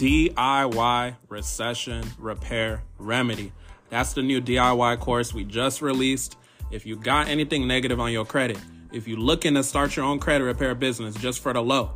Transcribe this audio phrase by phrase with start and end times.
[0.00, 3.52] DIY Recession Repair Remedy.
[3.90, 6.38] That's the new DIY course we just released.
[6.70, 8.56] If you got anything negative on your credit,
[8.92, 11.90] if you're looking to start your own credit repair business just for the low,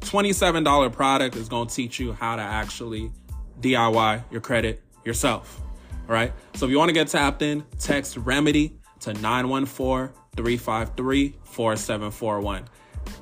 [0.00, 3.10] $27 product is going to teach you how to actually
[3.62, 5.58] DIY your credit yourself.
[6.10, 6.34] All right.
[6.56, 12.64] So if you want to get tapped in, text remedy to 914 353 4741.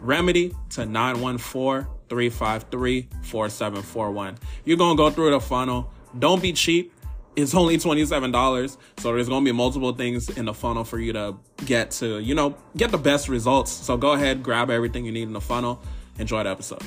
[0.01, 4.39] Remedy to 914 353 4741.
[4.65, 5.91] You're going to go through the funnel.
[6.19, 6.93] Don't be cheap.
[7.37, 8.77] It's only $27.
[8.99, 12.19] So there's going to be multiple things in the funnel for you to get to,
[12.19, 13.73] you know, get the best results.
[13.73, 15.83] So go ahead, grab everything you need in the funnel.
[16.19, 16.83] Enjoy the episode.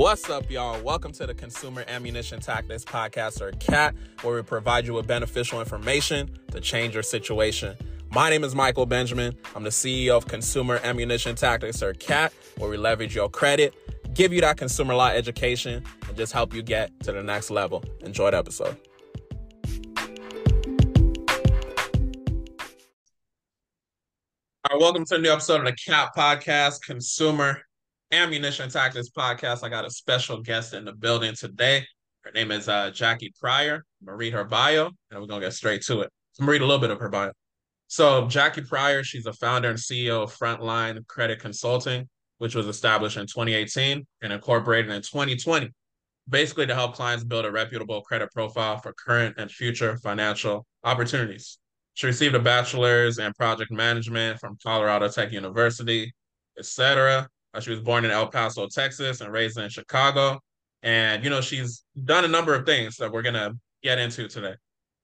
[0.00, 0.80] What's up, y'all?
[0.80, 5.60] Welcome to the Consumer Ammunition Tactics Podcast, or CAT, where we provide you with beneficial
[5.60, 7.76] information to change your situation.
[8.10, 9.36] My name is Michael Benjamin.
[9.54, 13.74] I'm the CEO of Consumer Ammunition Tactics, or CAT, where we leverage your credit,
[14.14, 17.84] give you that consumer law education, and just help you get to the next level.
[18.00, 18.78] Enjoy the episode.
[24.64, 27.60] All right, welcome to a new episode of the CAT Podcast, Consumer
[28.12, 29.62] Ammunition Tactics podcast.
[29.62, 31.86] I got a special guest in the building today.
[32.22, 33.84] Her name is uh, Jackie Pryor.
[34.00, 36.10] I'm gonna read her bio, and we're gonna get straight to it.
[36.38, 37.30] I'm gonna read a little bit of her bio.
[37.86, 43.16] So Jackie Pryor, she's a founder and CEO of Frontline Credit Consulting, which was established
[43.16, 45.70] in 2018 and incorporated in 2020,
[46.28, 51.58] basically to help clients build a reputable credit profile for current and future financial opportunities.
[51.94, 56.12] She received a bachelor's in project management from Colorado Tech University,
[56.58, 57.28] etc.
[57.52, 60.38] Uh, she was born in El Paso, Texas, and raised in Chicago.
[60.82, 64.54] And you know, she's done a number of things that we're gonna get into today.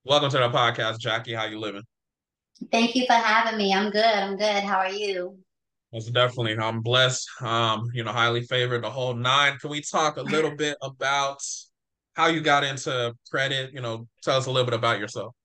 [0.05, 1.33] Welcome to the podcast, Jackie.
[1.33, 1.83] How you living?
[2.71, 3.73] Thank you for having me.
[3.73, 4.03] I'm good.
[4.03, 4.63] I'm good.
[4.63, 5.37] How are you?
[5.91, 6.57] Most definitely.
[6.57, 7.27] I'm blessed.
[7.41, 9.57] Um, you know, highly favored, the whole nine.
[9.57, 11.41] Can we talk a little bit about
[12.13, 13.73] how you got into credit?
[13.73, 15.35] You know, tell us a little bit about yourself.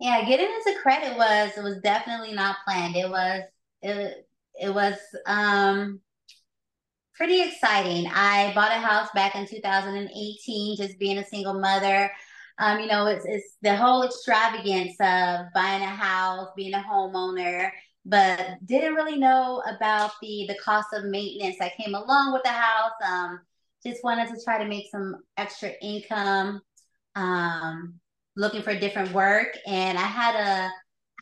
[0.00, 2.96] Yeah, getting into credit was it was definitely not planned.
[2.96, 3.42] It was
[3.82, 4.28] it
[4.60, 6.00] it was um
[7.18, 8.06] pretty exciting.
[8.14, 12.10] I bought a house back in 2018, just being a single mother.
[12.58, 17.70] Um, you know, it's it's the whole extravagance of buying a house, being a homeowner,
[18.06, 22.50] but didn't really know about the the cost of maintenance that came along with the
[22.50, 22.92] house.
[23.04, 23.40] Um,
[23.84, 26.62] just wanted to try to make some extra income.
[27.16, 27.94] Um,
[28.36, 30.70] looking for different work, and I had a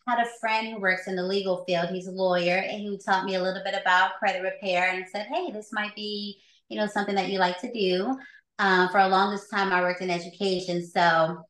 [0.07, 1.89] had a friend who works in the legal field.
[1.89, 5.27] He's a lawyer, and he taught me a little bit about credit repair and said,
[5.27, 8.17] "Hey, this might be, you know, something that you like to do."
[8.59, 11.45] Uh, for a longest time, I worked in education, so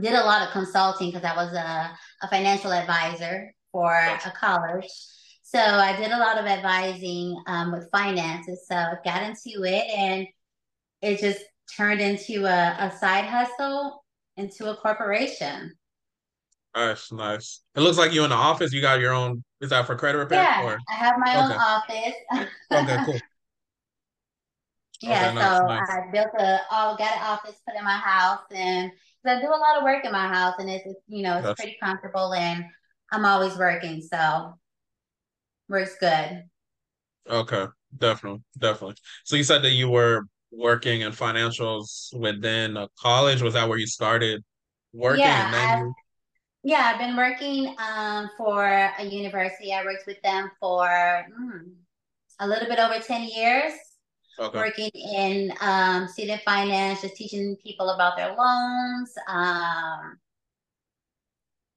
[0.00, 4.88] did a lot of consulting because I was a, a financial advisor for a college.
[5.42, 8.66] So I did a lot of advising um, with finances.
[8.68, 10.26] So I got into it, and
[11.02, 11.40] it just
[11.76, 14.04] turned into a, a side hustle
[14.36, 15.72] into a corporation.
[16.74, 17.62] Nice, nice.
[17.74, 18.72] It looks like you in the office.
[18.72, 19.42] You got your own.
[19.60, 20.42] Is that for credit repair?
[20.42, 20.78] Yeah, or?
[20.88, 21.38] I have my okay.
[21.38, 22.48] own office.
[22.72, 23.18] okay, cool.
[25.02, 25.88] Yeah, okay, nice, so nice.
[25.88, 28.92] I built a all got an office put in my house, and
[29.26, 31.58] I do a lot of work in my house, and it's you know it's That's...
[31.60, 32.64] pretty comfortable, and
[33.10, 34.58] I'm always working, so
[35.70, 36.44] works good.
[37.30, 37.64] Okay,
[37.96, 38.96] definitely, definitely.
[39.24, 43.40] So you said that you were working in financials within a college.
[43.40, 44.44] Was that where you started
[44.92, 45.20] working?
[45.20, 45.94] Yeah, and then you
[46.62, 49.72] yeah, I've been working um, for a university.
[49.72, 51.72] I worked with them for mm,
[52.38, 53.72] a little bit over 10 years.
[54.38, 54.58] Okay.
[54.58, 60.18] Working in um, student finance, just teaching people about their loans, um,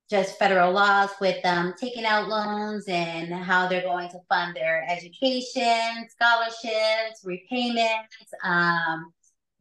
[0.10, 1.44] just federal laws with
[1.78, 9.12] taking out loans and how they're going to fund their education, scholarships, repayments, um,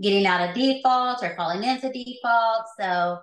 [0.01, 2.67] getting out of default or falling into default.
[2.79, 3.19] So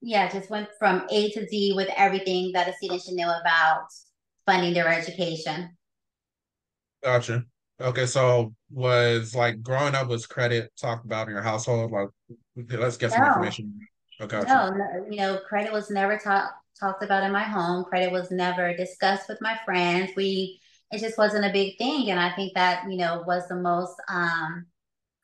[0.00, 3.86] yeah, just went from A to Z with everything that a student should know about
[4.46, 5.76] funding their education.
[7.02, 7.44] Gotcha.
[7.80, 11.90] Okay, so was like growing up was credit talked about in your household?
[11.90, 12.08] Like,
[12.56, 13.28] let's get some no.
[13.28, 13.80] information.
[14.20, 14.42] Okay.
[14.46, 17.84] No, no, you know, credit was never talked talked about in my home.
[17.84, 20.10] Credit was never discussed with my friends.
[20.16, 20.60] We
[20.90, 23.94] it just wasn't a big thing, and I think that you know was the most
[24.08, 24.66] um,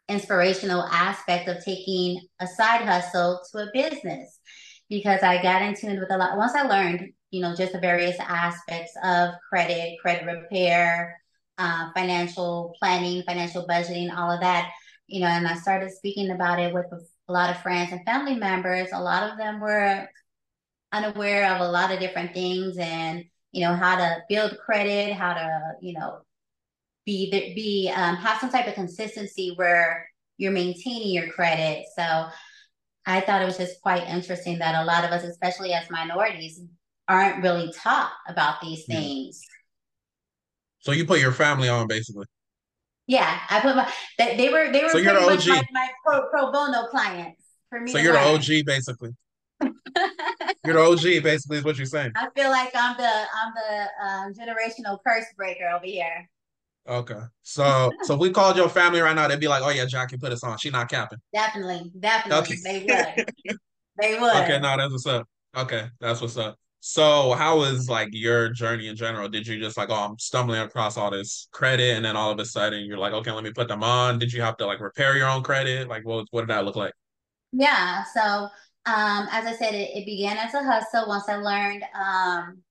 [0.08, 4.36] inspirational aspect of taking a side hustle to a business
[4.88, 6.37] because I got in tune with a lot.
[6.37, 11.21] Once I learned, you know, just the various aspects of credit, credit repair,
[11.59, 14.71] uh, financial planning, financial budgeting, all of that,
[15.06, 18.37] you know, and I started speaking about it with a lot of friends and family
[18.37, 18.88] members.
[18.93, 20.09] A lot of them were
[20.93, 25.35] unaware of a lot of different things and you know how to build credit, how
[25.35, 26.21] to you know
[27.05, 31.87] be be um, have some type of consistency where you're maintaining your credit.
[31.97, 32.27] So
[33.06, 36.61] I thought it was just quite interesting that a lot of us, especially as minorities,
[37.08, 39.41] aren't really taught about these things.
[40.81, 42.26] So you put your family on basically.
[43.06, 46.29] Yeah, I put my they, they were they were so pretty much my, my pro,
[46.29, 47.93] pro bono clients for me.
[47.93, 48.41] So you're learn.
[48.41, 49.11] the OG basically.
[50.64, 52.12] you're the OG basically is what you're saying.
[52.17, 56.29] I feel like I'm the I'm the um, generational curse breaker over here.
[56.88, 57.21] Okay.
[57.43, 60.17] So so if we called your family right now, they'd be like, Oh yeah, Jackie
[60.17, 60.59] put us on.
[60.59, 61.19] She not capping.
[61.33, 62.55] Definitely, definitely.
[62.55, 62.56] Okay.
[62.65, 63.59] They would.
[64.00, 64.37] they would.
[64.37, 65.29] Okay, no, that's what's up.
[65.56, 66.56] Okay, that's what's up.
[66.81, 69.29] So how was like your journey in general?
[69.29, 72.38] Did you just like, oh, I'm stumbling across all this credit, and then all of
[72.38, 74.21] a sudden you're like, okay, let me put them on.
[74.21, 75.88] Did you have to like repair your own credit?
[75.88, 76.93] Like, what what did that look like?
[77.53, 78.05] Yeah.
[78.15, 78.49] So
[78.87, 81.09] um, as I said, it, it began as a hustle.
[81.09, 82.62] Once I learned um,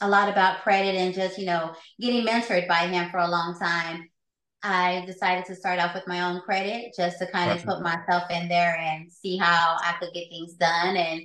[0.00, 3.58] a lot about credit and just, you know, getting mentored by him for a long
[3.58, 4.08] time,
[4.62, 7.60] I decided to start off with my own credit just to kind gotcha.
[7.60, 11.22] of put myself in there and see how I could get things done and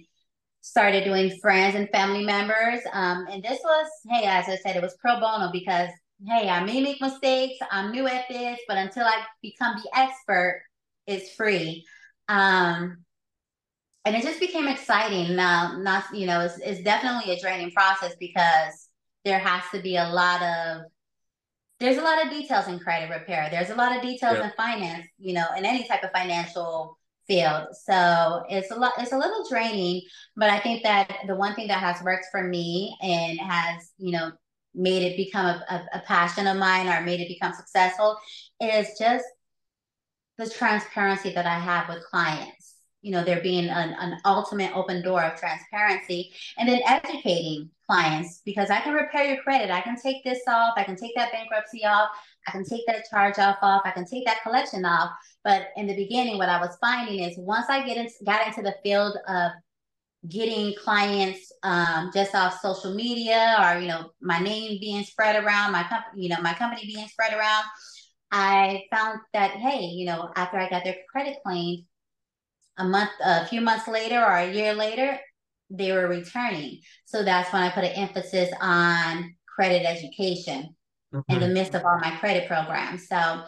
[0.62, 2.80] started doing friends and family members.
[2.92, 5.90] Um, and this was, hey, as I said, it was pro bono because,
[6.26, 7.58] hey, I may make mistakes.
[7.72, 10.64] I'm new at this, but until I become the expert,
[11.06, 11.86] it's free.
[12.28, 13.05] Um,
[14.06, 15.36] and it just became exciting.
[15.36, 18.90] Now, not you know, it's, it's definitely a draining process because
[19.24, 20.84] there has to be a lot of
[21.80, 23.50] there's a lot of details in credit repair.
[23.52, 24.46] There's a lot of details yeah.
[24.46, 26.98] in finance, you know, in any type of financial
[27.28, 27.68] field.
[27.84, 30.02] So it's a lot, it's a little draining,
[30.38, 34.12] but I think that the one thing that has worked for me and has, you
[34.12, 34.32] know,
[34.74, 38.18] made it become a, a, a passion of mine or made it become successful
[38.62, 39.26] is just
[40.38, 42.65] the transparency that I have with clients
[43.06, 48.42] you know, there being an, an ultimate open door of transparency and then educating clients
[48.44, 49.70] because I can repair your credit.
[49.70, 50.74] I can take this off.
[50.76, 52.10] I can take that bankruptcy off.
[52.48, 53.84] I can take that charge off off.
[53.86, 55.12] I can take that collection off.
[55.44, 58.64] But in the beginning, what I was finding is once I get into, got into
[58.64, 59.52] the field of
[60.28, 65.74] getting clients um, just off social media or you know my name being spread around,
[65.74, 67.66] my company, you know my company being spread around,
[68.32, 71.84] I found that hey, you know after I got their credit claimed,
[72.78, 75.20] a month, a few months later or a year later,
[75.70, 76.80] they were returning.
[77.06, 80.76] So that's when I put an emphasis on credit education
[81.14, 81.32] mm-hmm.
[81.34, 83.08] in the midst of all my credit programs.
[83.08, 83.44] So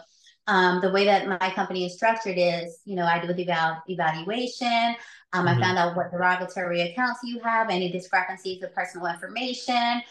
[0.46, 3.82] um, the way that my company is structured is, you know, I do the eval-
[3.86, 4.96] evaluation.
[5.32, 5.48] Um, mm-hmm.
[5.48, 10.02] I found out what derogatory accounts you have, any discrepancies of personal information.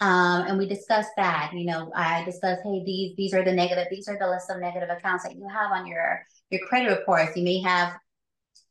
[0.00, 1.52] Um, and we discussed that.
[1.54, 4.60] You know, I discussed, hey, these these are the negative, these are the list of
[4.60, 7.34] negative accounts that you have on your your credit reports.
[7.34, 7.96] You may have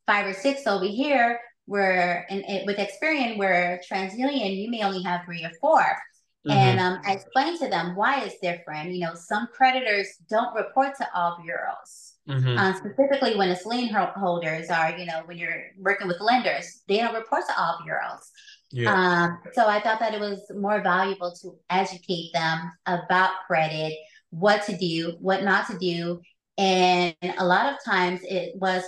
[0.08, 5.26] five or six over here where and with Experian where TransUnion you may only have
[5.26, 6.52] three or 4 mm-hmm.
[6.52, 8.92] And um, I explained to them why it's different.
[8.92, 12.16] You know, some creditors don't report to all bureaus.
[12.28, 12.58] Mm-hmm.
[12.58, 16.98] Uh, specifically when it's lien holders are, you know when you're working with lenders they
[16.98, 18.32] don't report to all bureaus
[18.72, 18.92] yeah.
[18.92, 23.94] Um, so i thought that it was more valuable to educate them about credit
[24.32, 26.20] what to do what not to do
[26.58, 28.84] and a lot of times it was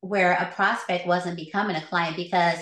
[0.00, 2.58] where a prospect wasn't becoming a client because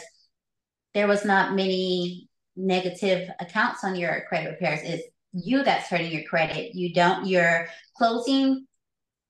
[0.95, 4.81] there was not many negative accounts on your credit repairs.
[4.83, 6.75] It's you that's hurting your credit.
[6.75, 8.67] You don't, you're closing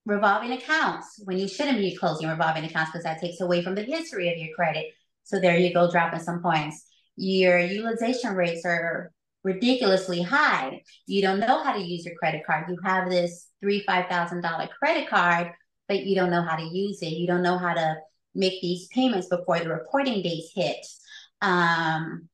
[0.04, 3.83] revolving accounts when you shouldn't be closing revolving accounts because that takes away from the
[3.83, 4.87] history of your credit.
[5.25, 6.87] So there you go, dropping some points.
[7.16, 9.11] Your utilization rates are
[9.42, 10.83] ridiculously high.
[11.07, 12.66] You don't know how to use your credit card.
[12.69, 15.52] You have this three, five thousand dollar credit card
[15.88, 17.12] but you don't know how to use it.
[17.12, 17.97] You don't know how to
[18.35, 20.87] make these payments before the reporting dates hit.
[21.43, 22.28] Um,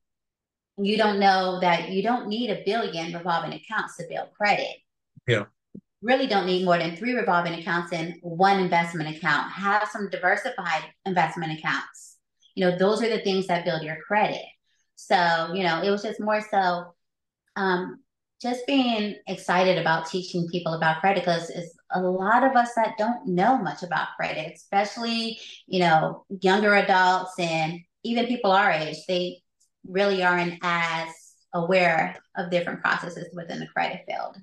[0.79, 4.77] you don't know that you don't need a billion revolving accounts to build credit.
[5.27, 5.45] Yeah.
[6.01, 9.53] Really don't need more than three revolving accounts and one investment account.
[9.53, 12.17] Have some diversified investment accounts.
[12.55, 14.43] You know, those are the things that build your credit.
[14.97, 16.95] So, you know, it was just more so
[17.57, 18.01] um,
[18.41, 22.97] just being excited about teaching people about credit because it's a lot of us that
[22.99, 28.97] don't know much about credit, especially, you know, younger adults and even people our age,
[29.07, 29.43] they
[29.87, 31.09] really aren't as
[31.55, 34.37] aware of different processes within the credit field.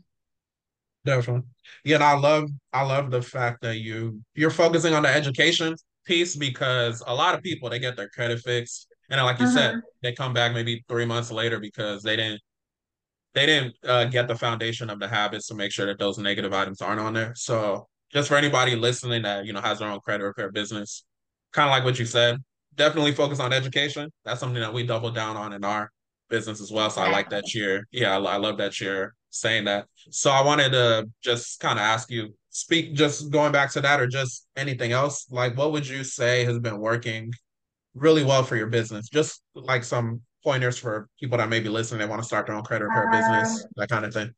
[1.05, 1.49] Definitely.
[1.83, 5.75] Yeah, and I love I love the fact that you you're focusing on the education
[6.05, 9.55] piece because a lot of people they get their credit fixed and like you uh-huh.
[9.55, 12.41] said, they come back maybe three months later because they didn't
[13.33, 16.53] they didn't uh, get the foundation of the habits to make sure that those negative
[16.53, 17.33] items aren't on there.
[17.35, 21.03] So just for anybody listening that you know has their own credit repair business,
[21.53, 22.37] kind of like what you said,
[22.75, 24.11] definitely focus on education.
[24.25, 25.91] That's something that we double down on in our
[26.29, 26.89] business as well.
[26.89, 29.85] So I like that you're, yeah, I, I love that you're saying that.
[30.11, 33.99] So I wanted to just kind of ask you, speak, just going back to that,
[33.99, 35.27] or just anything else.
[35.29, 37.31] Like, what would you say has been working
[37.93, 39.09] really well for your business?
[39.09, 42.55] Just like some pointers for people that may be listening, they want to start their
[42.55, 44.33] own credit repair um, business, that kind of thing.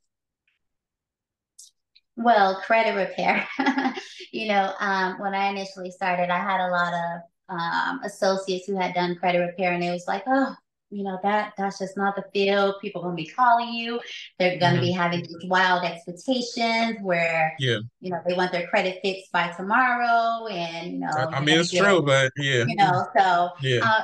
[2.15, 3.48] Well, credit repair.
[4.31, 8.77] you know, um, when I initially started, I had a lot of um, associates who
[8.77, 10.55] had done credit repair, and it was like, oh,
[10.91, 12.75] you know that that's just not the field.
[12.81, 14.00] People are gonna be calling you.
[14.38, 14.86] They're gonna mm-hmm.
[14.86, 19.51] be having these wild expectations where yeah, you know they want their credit fixed by
[19.51, 21.08] tomorrow, and you know.
[21.08, 23.79] I mean, it's true, but yeah, you know, so yeah.
[23.84, 24.03] Uh,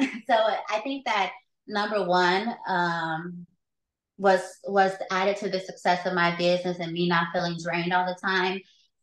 [0.26, 0.34] so
[0.70, 1.32] I think that
[1.66, 3.46] number one um,
[4.18, 8.06] was was added to the success of my business and me not feeling drained all
[8.06, 8.60] the time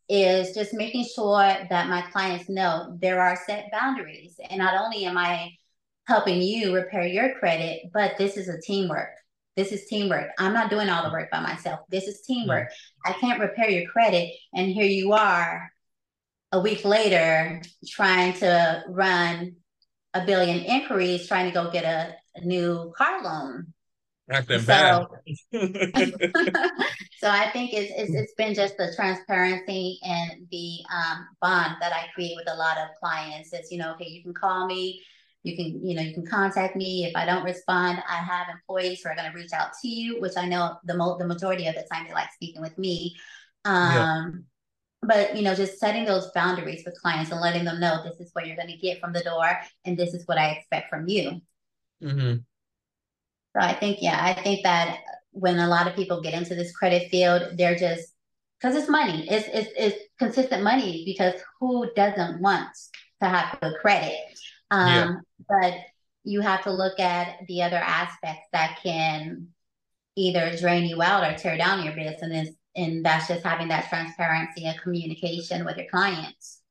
[0.10, 4.40] is just making sure that my clients know there are set boundaries.
[4.50, 5.52] And not only am I
[6.08, 9.10] helping you repair your credit, but this is a teamwork.
[9.58, 10.30] This is teamwork.
[10.40, 11.82] I'm not doing all the work by myself.
[11.90, 12.70] This is teamwork.
[13.06, 14.32] I can't repair your credit.
[14.54, 15.70] And here you are
[16.52, 19.56] a week later trying to run
[20.14, 23.74] a billion inquiries, trying to go get a, a new car loan.
[24.60, 25.08] So, bad.
[27.20, 31.94] so I think it's, it's it's been just the transparency and the um, bond that
[31.94, 33.54] I create with a lot of clients.
[33.54, 35.02] It's you know, okay, you can call me,
[35.44, 37.06] you can you know you can contact me.
[37.06, 40.20] If I don't respond, I have employees who are going to reach out to you,
[40.20, 43.16] which I know the mo- the majority of the time they like speaking with me.
[43.66, 44.46] Um.
[45.02, 48.32] But you know, just setting those boundaries with clients and letting them know this is
[48.34, 51.08] what you're going to get from the door, and this is what I expect from
[51.08, 51.42] you.
[52.04, 52.38] Mm-hmm.
[53.54, 55.00] So I think, yeah, I think that
[55.32, 58.14] when a lot of people get into this credit field, they're just
[58.60, 59.28] because it's money.
[59.30, 62.70] It's, it's it's consistent money because who doesn't want
[63.22, 64.18] to have good credit?
[64.72, 65.16] Um, yeah.
[65.48, 65.74] But
[66.24, 69.48] you have to look at the other aspects that can
[70.16, 74.66] either drain you out or tear down your business, and that's just having that transparency
[74.66, 76.62] and communication with your clients.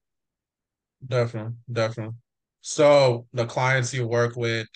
[1.07, 2.15] Definitely, definitely.
[2.63, 4.69] So the clients you work with,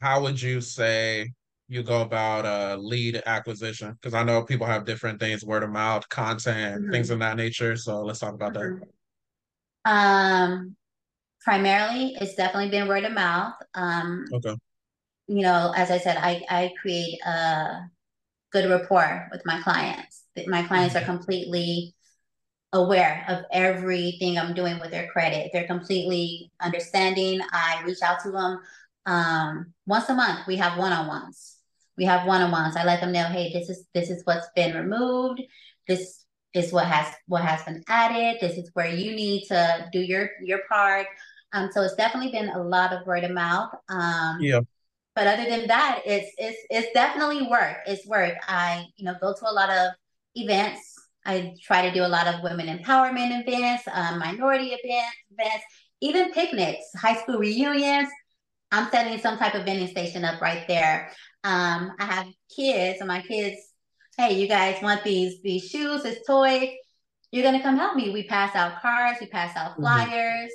[0.00, 1.32] how would you say
[1.68, 3.92] you go about uh, lead acquisition?
[4.00, 6.92] Because I know people have different things, word of mouth, content, mm-hmm.
[6.92, 7.76] things of that nature.
[7.76, 8.84] So let's talk about mm-hmm.
[9.84, 9.90] that.
[9.90, 10.76] Um,
[11.42, 13.54] primarily, it's definitely been word of mouth.
[13.74, 14.54] Um, okay.
[15.26, 17.80] You know, as I said, I I create a
[18.52, 20.17] good rapport with my clients.
[20.46, 21.94] My clients are completely
[22.72, 25.50] aware of everything I'm doing with their credit.
[25.52, 27.40] They're completely understanding.
[27.52, 28.60] I reach out to them
[29.06, 30.46] um, once a month.
[30.46, 31.58] We have one-on-ones
[31.98, 32.76] we have one-on-ones.
[32.76, 35.42] I let them know, hey, this is this is what's been removed.
[35.88, 38.38] This is what has what has been added.
[38.40, 41.06] This is where you need to do your your part.
[41.52, 43.70] Um, so it's definitely been a lot of word of mouth.
[43.88, 44.60] Um, yeah.
[45.14, 47.78] But other than that, it's it's it's definitely work.
[47.86, 48.34] It's work.
[48.46, 49.90] I you know go to a lot of
[50.42, 50.80] events.
[51.24, 55.64] I try to do a lot of women empowerment events, um, minority events, events,
[56.00, 58.08] even picnics, high school reunions.
[58.70, 61.10] I'm setting some type of vending station up right there.
[61.44, 63.56] Um, I have kids, and my kids,
[64.16, 66.74] hey, you guys want these these shoes, this toy?
[67.30, 68.10] You're gonna come help me.
[68.10, 69.82] We pass out cards, we pass out mm-hmm.
[69.82, 70.50] flyers,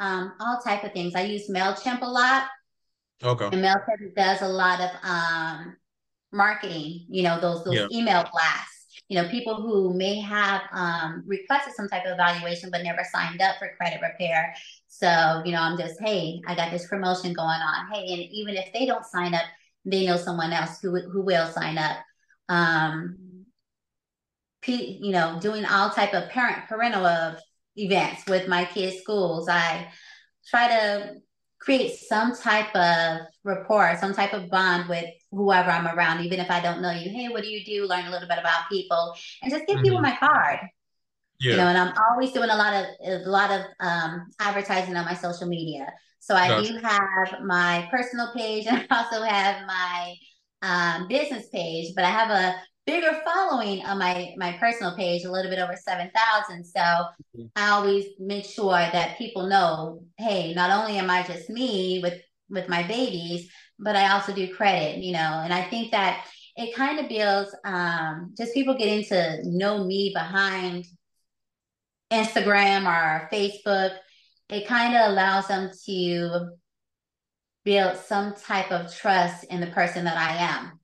[0.00, 0.06] mm-hmm.
[0.06, 1.14] um, all type of things.
[1.14, 2.48] I use Mailchimp a lot.
[3.22, 3.46] Okay.
[3.46, 5.76] And Mailchimp does a lot of um,
[6.32, 7.06] marketing.
[7.08, 7.86] You know, those those yeah.
[7.92, 8.67] email blasts.
[9.08, 13.40] You know, people who may have um, requested some type of evaluation but never signed
[13.40, 14.54] up for credit repair.
[14.86, 17.90] So, you know, I'm just, hey, I got this promotion going on.
[17.92, 19.44] Hey, and even if they don't sign up,
[19.84, 21.96] they know someone else who who will sign up.
[22.48, 23.16] Um,
[24.66, 27.38] you know, doing all type of parent parental of
[27.76, 29.48] events with my kids' schools.
[29.48, 29.88] I
[30.50, 31.16] try to
[31.60, 36.50] create some type of rapport, some type of bond with whoever I'm around, even if
[36.50, 37.10] I don't know you.
[37.10, 37.86] Hey, what do you do?
[37.86, 39.84] Learn a little bit about people, and just give mm-hmm.
[39.84, 40.60] people my card.
[41.40, 41.52] Yeah.
[41.52, 45.04] You know, and I'm always doing a lot of a lot of um, advertising on
[45.04, 45.92] my social media.
[46.20, 46.72] So I gotcha.
[46.72, 50.14] do have my personal page and I also have my
[50.62, 55.30] um, business page, but I have a bigger following on my my personal page, a
[55.30, 56.64] little bit over seven thousand.
[56.64, 57.44] So mm-hmm.
[57.54, 62.20] I always make sure that people know, hey, not only am I just me with
[62.48, 65.42] with my babies, but I also do credit, you know.
[65.44, 66.24] And I think that
[66.56, 70.86] it kind of builds um, just people getting to know me behind
[72.10, 73.98] Instagram or Facebook
[74.48, 76.50] it kind of allows them to
[77.64, 80.77] build some type of trust in the person that I am.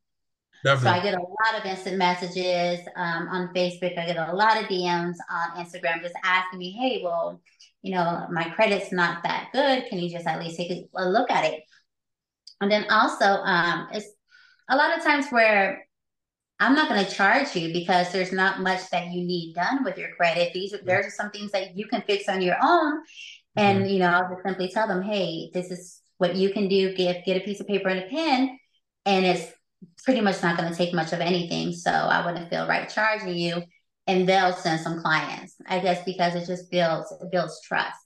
[0.65, 0.89] Definitely.
[0.89, 3.99] So I get a lot of instant messages um, on Facebook.
[3.99, 7.43] I get a lot of DMs on Instagram just asking me, hey, well,
[7.83, 9.85] you know, my credit's not that good.
[9.91, 11.65] Can you just at least take a look at it?
[12.63, 14.07] And then also, um, it's
[14.71, 15.87] a lot of times where
[16.59, 19.99] I'm not going to charge you because there's not much that you need done with
[19.99, 20.55] your credit.
[20.55, 23.03] These are, there's some things that you can fix on your own.
[23.55, 23.89] And, mm-hmm.
[23.89, 26.95] you know, I'll just simply tell them, hey, this is what you can do.
[26.95, 28.59] Get, get a piece of paper and a pen.
[29.05, 29.53] And it's
[30.05, 31.73] pretty much not going to take much of anything.
[31.73, 33.63] So I wouldn't feel right charging you.
[34.07, 37.97] And they'll send some clients, I guess, because it just builds, it builds trust.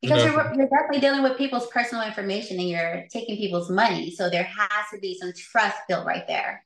[0.00, 4.10] Because you're, you're definitely dealing with people's personal information and you're taking people's money.
[4.10, 6.64] So there has to be some trust built right there.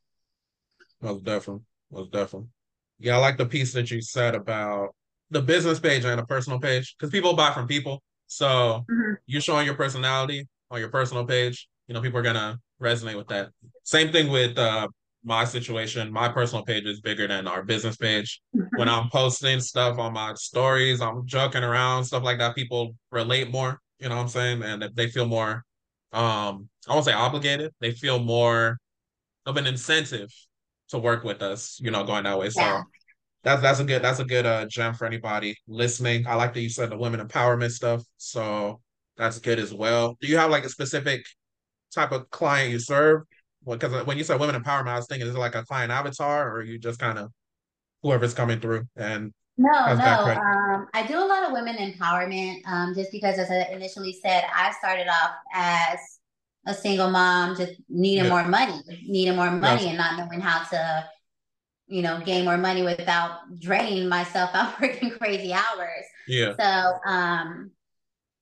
[1.01, 1.63] Most definitely.
[1.91, 2.49] Most definitely.
[2.99, 4.95] Yeah, I like the piece that you said about
[5.31, 8.03] the business page and the personal page because people buy from people.
[8.27, 9.15] So mm-hmm.
[9.27, 13.29] you showing your personality on your personal page, you know, people are gonna resonate with
[13.29, 13.49] that.
[13.83, 14.87] Same thing with uh
[15.25, 16.13] my situation.
[16.13, 18.41] My personal page is bigger than our business page.
[18.55, 18.79] Mm-hmm.
[18.79, 22.55] When I'm posting stuff on my stories, I'm joking around, stuff like that.
[22.55, 24.63] People relate more, you know what I'm saying?
[24.63, 25.65] And they feel more
[26.13, 27.73] um I won't say obligated.
[27.81, 28.79] They feel more
[29.47, 30.31] of an incentive
[30.89, 32.51] to work with us, you know, going that way.
[32.51, 32.83] So yeah.
[33.43, 36.27] that's that's a good that's a good uh gem for anybody listening.
[36.27, 38.03] I like that you said the women empowerment stuff.
[38.19, 38.81] So
[39.17, 40.17] that's good as well.
[40.21, 41.27] Do you have like a specific
[41.95, 43.23] type of client you serve?
[43.67, 46.51] Because when you said women empowerment, I was thinking is it like a client avatar
[46.51, 47.31] or you just kind of
[48.03, 50.05] whoever's coming through and no, no.
[50.05, 54.45] Um, I do a lot of women empowerment um, just because, as I initially said,
[54.55, 55.99] I started off as
[56.65, 58.31] a single mom just needing yeah.
[58.31, 59.89] more money, needing more money, yes.
[59.89, 61.09] and not knowing how to,
[61.89, 66.05] you know, gain more money without draining myself out working crazy hours.
[66.29, 66.55] Yeah.
[66.57, 67.73] So, um,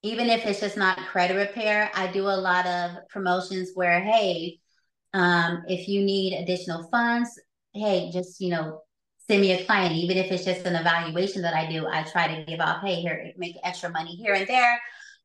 [0.06, 4.60] even if it's just not credit repair, I do a lot of promotions where, hey,
[5.12, 7.38] um, if you need additional funds,
[7.74, 8.82] hey, just you know,
[9.28, 9.94] send me a client.
[9.94, 12.96] Even if it's just an evaluation that I do, I try to give off, hey,
[12.96, 14.80] here, make extra money here and there.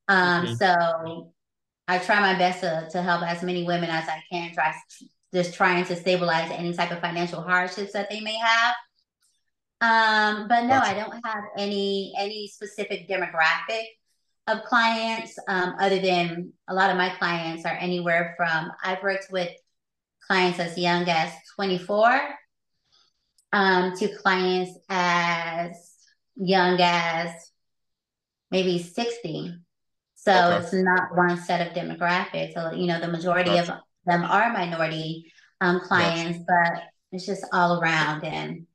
[0.07, 0.53] Um, mm-hmm.
[0.55, 1.33] So
[1.87, 4.73] I try my best to, to help as many women as I can, try
[5.33, 8.75] just trying to stabilize any type of financial hardships that they may have.
[9.81, 13.85] Um, but no, I don't have any any specific demographic
[14.47, 19.27] of clients um, other than a lot of my clients are anywhere from I've worked
[19.31, 19.51] with
[20.27, 22.19] clients as young as 24
[23.53, 25.93] um, to clients as
[26.35, 27.31] young as
[28.49, 29.55] maybe 60.
[30.15, 30.57] So okay.
[30.57, 32.53] it's not one set of demographics.
[32.53, 33.75] So, you know, the majority gotcha.
[33.75, 36.45] of them are minority um, clients, gotcha.
[36.47, 38.23] but it's just all around.
[38.23, 38.67] And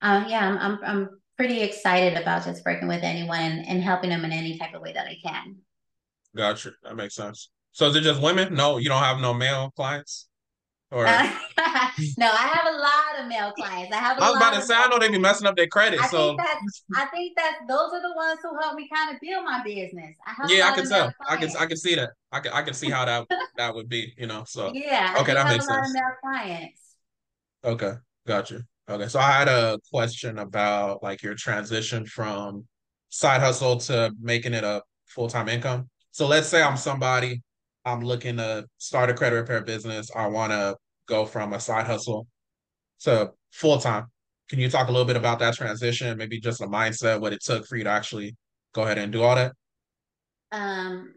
[0.00, 4.10] uh, yeah, I'm, I'm, I'm pretty excited about just working with anyone and, and helping
[4.10, 5.56] them in any type of way that I can.
[6.36, 6.70] Gotcha.
[6.84, 7.50] That makes sense.
[7.72, 8.54] So is it just women?
[8.54, 10.28] No, you don't have no male clients?
[10.92, 13.92] Or no, I have a lot of male clients.
[13.92, 14.20] I have.
[14.20, 15.98] I was about to say, I know they be messing up their credit.
[15.98, 16.60] I so think that
[16.94, 20.14] I think that those are the ones who help me kind of build my business.
[20.24, 21.12] I yeah, I can tell.
[21.28, 22.10] I can I can see that.
[22.30, 23.26] I can I can see how that
[23.56, 24.12] that would be.
[24.16, 24.44] You know.
[24.46, 25.16] So yeah.
[25.18, 25.92] Okay, that makes sense.
[25.92, 26.80] male clients.
[27.64, 27.94] Okay,
[28.26, 28.62] got you.
[28.88, 32.66] Okay, so I had a question about like your transition from
[33.10, 35.88] side hustle to making it a full time income.
[36.10, 37.42] So let's say I'm somebody
[37.84, 40.10] I'm looking to start a credit repair business.
[40.14, 42.26] I want to go from a side hustle
[43.00, 44.06] to full time.
[44.48, 46.16] Can you talk a little bit about that transition?
[46.16, 48.36] Maybe just a mindset, what it took for you to actually
[48.74, 49.52] go ahead and do all that.
[50.52, 51.14] Um,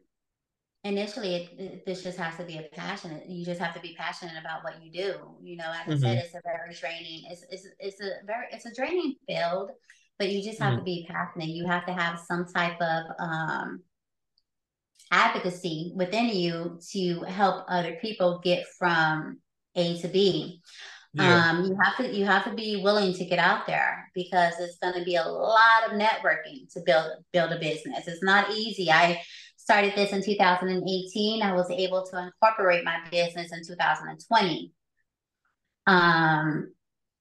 [0.86, 3.22] initially, it, this just has to be a passion.
[3.28, 5.16] You just have to be passionate about what you do.
[5.42, 5.94] You know, like mm-hmm.
[5.94, 7.24] I said, it's a very draining.
[7.30, 9.72] It's it's it's a very it's a draining field,
[10.20, 10.80] but you just have mm-hmm.
[10.80, 11.50] to be passionate.
[11.50, 13.82] You have to have some type of um
[15.12, 19.40] advocacy within you to help other people get from
[19.76, 20.62] A to B.
[21.14, 21.50] Yeah.
[21.50, 24.78] Um, you have to you have to be willing to get out there because it's
[24.80, 28.08] going to be a lot of networking to build build a business.
[28.08, 28.92] It's not easy.
[28.92, 29.22] I
[29.66, 31.42] started this in 2018.
[31.42, 34.72] I was able to incorporate my business in 2020.
[35.88, 36.72] Um,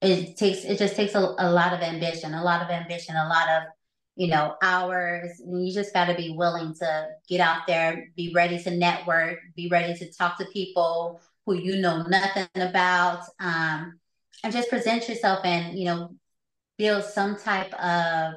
[0.01, 3.29] it takes it just takes a, a lot of ambition, a lot of ambition, a
[3.29, 3.63] lot of
[4.17, 5.41] you know, hours.
[5.41, 9.39] And you just got to be willing to get out there, be ready to network,
[9.57, 13.99] be ready to talk to people who you know nothing about, um,
[14.43, 16.15] and just present yourself and, you know,
[16.79, 18.35] build some type of,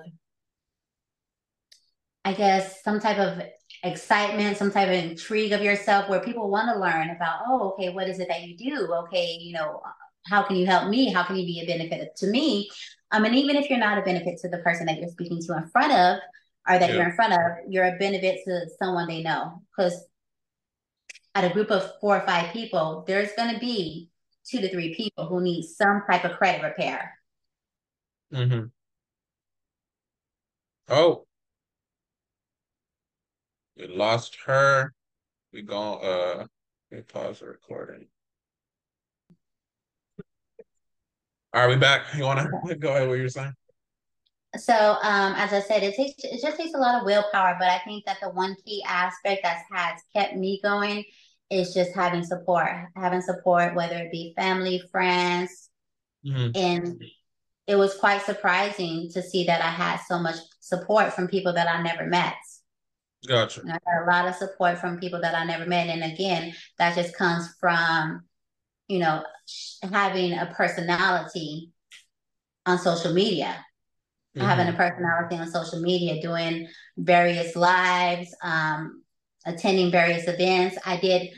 [2.25, 3.41] I guess, some type of
[3.83, 7.89] excitement, some type of intrigue of yourself where people want to learn about, oh, okay,
[7.89, 8.93] what is it that you do?
[8.93, 9.81] Okay, you know,
[10.25, 11.11] how can you help me?
[11.11, 12.69] How can you be a benefit to me?
[13.11, 15.57] Um, and even if you're not a benefit to the person that you're speaking to
[15.57, 16.19] in front of,
[16.69, 16.95] or that yeah.
[16.95, 19.61] you're in front of, you're a benefit to someone they know.
[19.75, 20.05] Because
[21.33, 24.09] at a group of four or five people, there's going to be
[24.45, 27.13] two to three people who need some type of credit repair.
[28.33, 28.65] Mm-hmm.
[30.89, 31.26] Oh,
[33.77, 34.93] we lost her.
[35.53, 35.95] We go.
[35.95, 36.45] Uh,
[36.91, 38.07] me pause the recording.
[41.53, 42.13] Are we back?
[42.15, 43.07] You want to go ahead?
[43.07, 43.53] What you're saying?
[44.55, 47.67] So, um, as I said, it takes it just takes a lot of willpower, but
[47.67, 51.03] I think that the one key aspect that has kept me going
[51.49, 55.69] is just having support, having support, whether it be family, friends,
[56.25, 56.51] mm-hmm.
[56.55, 57.01] and
[57.67, 61.67] it was quite surprising to see that I had so much support from people that
[61.67, 62.35] I never met.
[63.25, 63.61] Gotcha.
[63.65, 66.95] I got a lot of support from people that I never met, and again, that
[66.95, 68.23] just comes from,
[68.87, 69.23] you know,
[69.91, 71.71] having a personality
[72.65, 73.63] on social media
[74.37, 74.47] mm-hmm.
[74.47, 79.03] having a personality on social media, doing various lives, um,
[79.45, 80.77] attending various events.
[80.85, 81.29] I did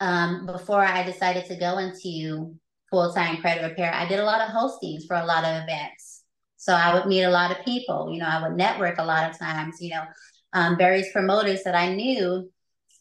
[0.00, 2.54] um, before I decided to go into
[2.90, 3.92] full time credit repair.
[3.92, 6.24] I did a lot of hostings for a lot of events.
[6.56, 8.10] So I would meet a lot of people.
[8.12, 9.78] You know, I would network a lot of times.
[9.80, 10.04] You know,
[10.52, 12.50] um, various promoters that I knew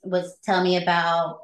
[0.04, 1.42] was tell me about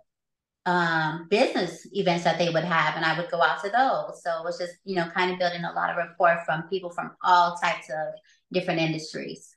[0.65, 4.21] um, business events that they would have, and I would go out to those.
[4.21, 6.89] So it was just, you know, kind of building a lot of rapport from people
[6.89, 8.13] from all types of
[8.51, 9.55] different industries.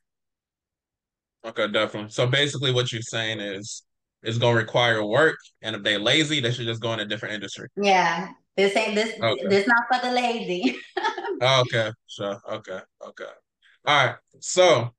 [1.44, 2.10] Okay, definitely.
[2.10, 3.82] So basically, what you're saying is
[4.22, 7.06] it's going to require work, and if they're lazy, they should just go in a
[7.06, 7.68] different industry.
[7.76, 9.18] Yeah, this ain't this.
[9.20, 9.48] Okay.
[9.48, 10.76] This not for the lazy.
[11.42, 12.40] okay, sure.
[12.52, 13.24] Okay, okay.
[13.86, 14.16] All right.
[14.40, 14.94] So,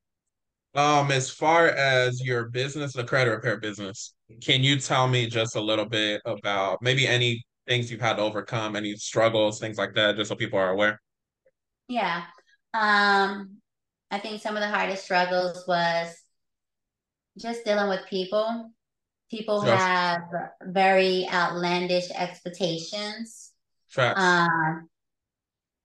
[0.74, 5.56] um, as far as your business, the credit repair business, can you tell me just
[5.56, 9.94] a little bit about maybe any things you've had to overcome, any struggles, things like
[9.96, 11.02] that, just so people are aware?
[11.88, 12.24] Yeah.
[12.74, 13.58] Um,
[14.10, 16.16] I think some of the hardest struggles was
[17.38, 18.72] just dealing with people.
[19.30, 19.80] People yes.
[19.80, 20.22] have
[20.64, 23.52] very outlandish expectations.
[23.88, 24.22] Facts.
[24.22, 24.90] Um,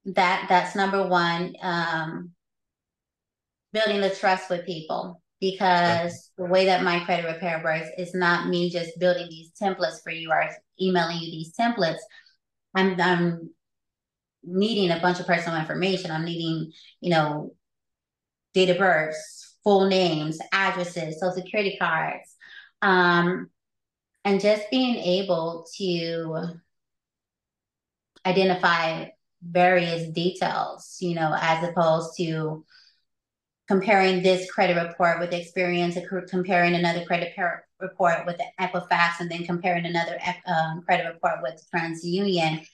[0.05, 1.55] that that's number one.
[1.61, 2.31] Um,
[3.77, 8.47] building the trust with people because the way that my credit repair works is not
[8.47, 10.49] me just building these templates for you or
[10.81, 11.99] emailing you these templates.
[12.75, 13.49] I'm I'm
[14.43, 16.11] needing a bunch of personal information.
[16.11, 17.53] I'm needing, you know,
[18.53, 19.15] date of birth,
[19.63, 22.35] full names, addresses, social security cards.
[22.81, 23.49] Um,
[24.25, 26.59] and just being able to
[28.25, 29.07] identify
[29.41, 32.65] various details, you know, as opposed to
[33.67, 35.93] comparing this credit report with Experian,
[36.29, 37.33] comparing another credit
[37.79, 42.65] report with Equifax, and then comparing another um, credit report with TransUnion.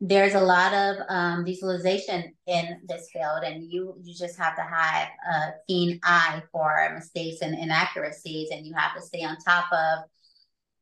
[0.00, 4.62] There's a lot of um, visualization in this field, and you you just have to
[4.62, 9.72] have a keen eye for mistakes and inaccuracies, and you have to stay on top
[9.72, 10.04] of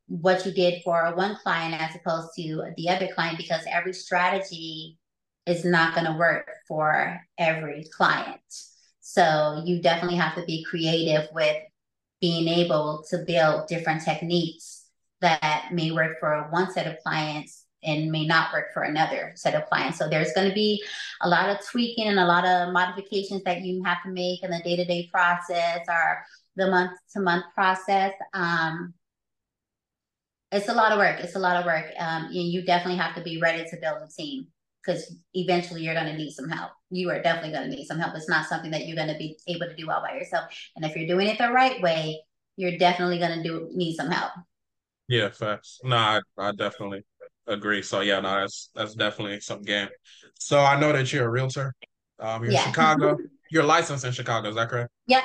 [0.08, 4.98] what you did for one client as opposed to the other client because every strategy
[5.46, 8.42] is not going to work for every client.
[9.06, 11.58] So you definitely have to be creative with
[12.22, 14.86] being able to build different techniques
[15.20, 19.54] that may work for one set of clients and may not work for another set
[19.54, 19.98] of clients.
[19.98, 20.82] So there's going to be
[21.20, 24.50] a lot of tweaking and a lot of modifications that you have to make in
[24.50, 26.24] the day-to-day process or
[26.56, 28.14] the month-to-month process.
[28.32, 28.94] Um,
[30.50, 31.20] it's a lot of work.
[31.20, 31.92] It's a lot of work.
[31.98, 34.46] Um, and you definitely have to be ready to build a team
[34.82, 36.70] because eventually you're going to need some help.
[36.94, 38.14] You are definitely going to need some help.
[38.14, 40.44] It's not something that you're going to be able to do all by yourself.
[40.76, 42.20] And if you're doing it the right way,
[42.56, 44.32] you're definitely going to do need some help.
[45.08, 45.80] Yeah, facts.
[45.82, 47.02] No, I, I definitely
[47.46, 47.82] agree.
[47.82, 49.88] So yeah, no, that's that's definitely some game.
[50.38, 51.74] So I know that you're a realtor.
[52.18, 52.60] Um, you're yeah.
[52.60, 53.18] in Chicago.
[53.50, 54.48] you're licensed in Chicago.
[54.48, 54.90] Is that correct?
[55.06, 55.22] Yeah.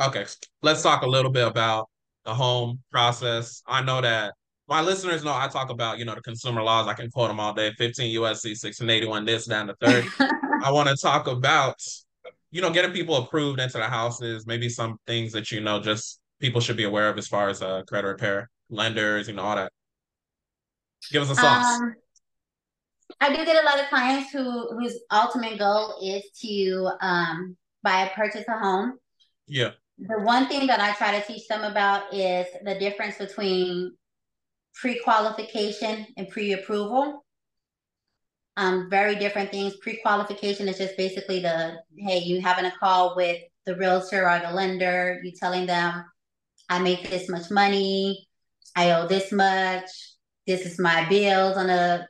[0.00, 0.24] Okay.
[0.62, 1.88] Let's talk a little bit about
[2.24, 3.62] the home process.
[3.66, 4.34] I know that
[4.68, 6.86] my listeners know I talk about, you know, the consumer laws.
[6.86, 10.06] I can quote them all day 15 USC 1681, this, down the third.
[10.62, 11.76] I want to talk about,
[12.50, 16.20] you know, getting people approved into the houses, maybe some things that, you know, just
[16.40, 19.56] people should be aware of as far as uh, credit repair, lenders, you know, all
[19.56, 19.70] that.
[21.10, 21.80] Give us a sauce.
[21.80, 21.94] Um,
[23.20, 28.06] I do get a lot of clients who whose ultimate goal is to um, buy
[28.06, 28.94] a purchase a home.
[29.46, 29.72] Yeah.
[29.98, 33.92] The one thing that I try to teach them about is the difference between
[34.74, 37.24] pre-qualification and pre-approval.
[38.56, 39.76] Um, very different things.
[39.76, 44.52] Pre-qualification is just basically the, hey, you having a call with the realtor or the
[44.52, 46.04] lender, you telling them,
[46.68, 48.26] I make this much money,
[48.76, 49.88] I owe this much,
[50.46, 52.06] this is my bills on a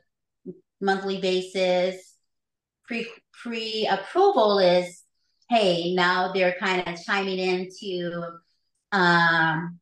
[0.81, 2.15] monthly basis.
[2.87, 3.07] Pre
[3.41, 5.03] pre approval is,
[5.49, 8.21] hey, now they're kind of chiming into
[8.91, 9.79] um,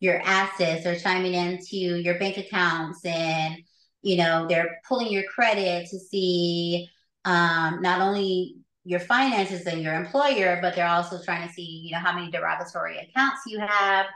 [0.00, 3.56] your assets or chiming into your bank accounts and
[4.02, 6.88] you know, they're pulling your credit to see
[7.24, 11.92] um, not only your finances and your employer, but they're also trying to see, you
[11.92, 14.06] know, how many derogatory accounts you have.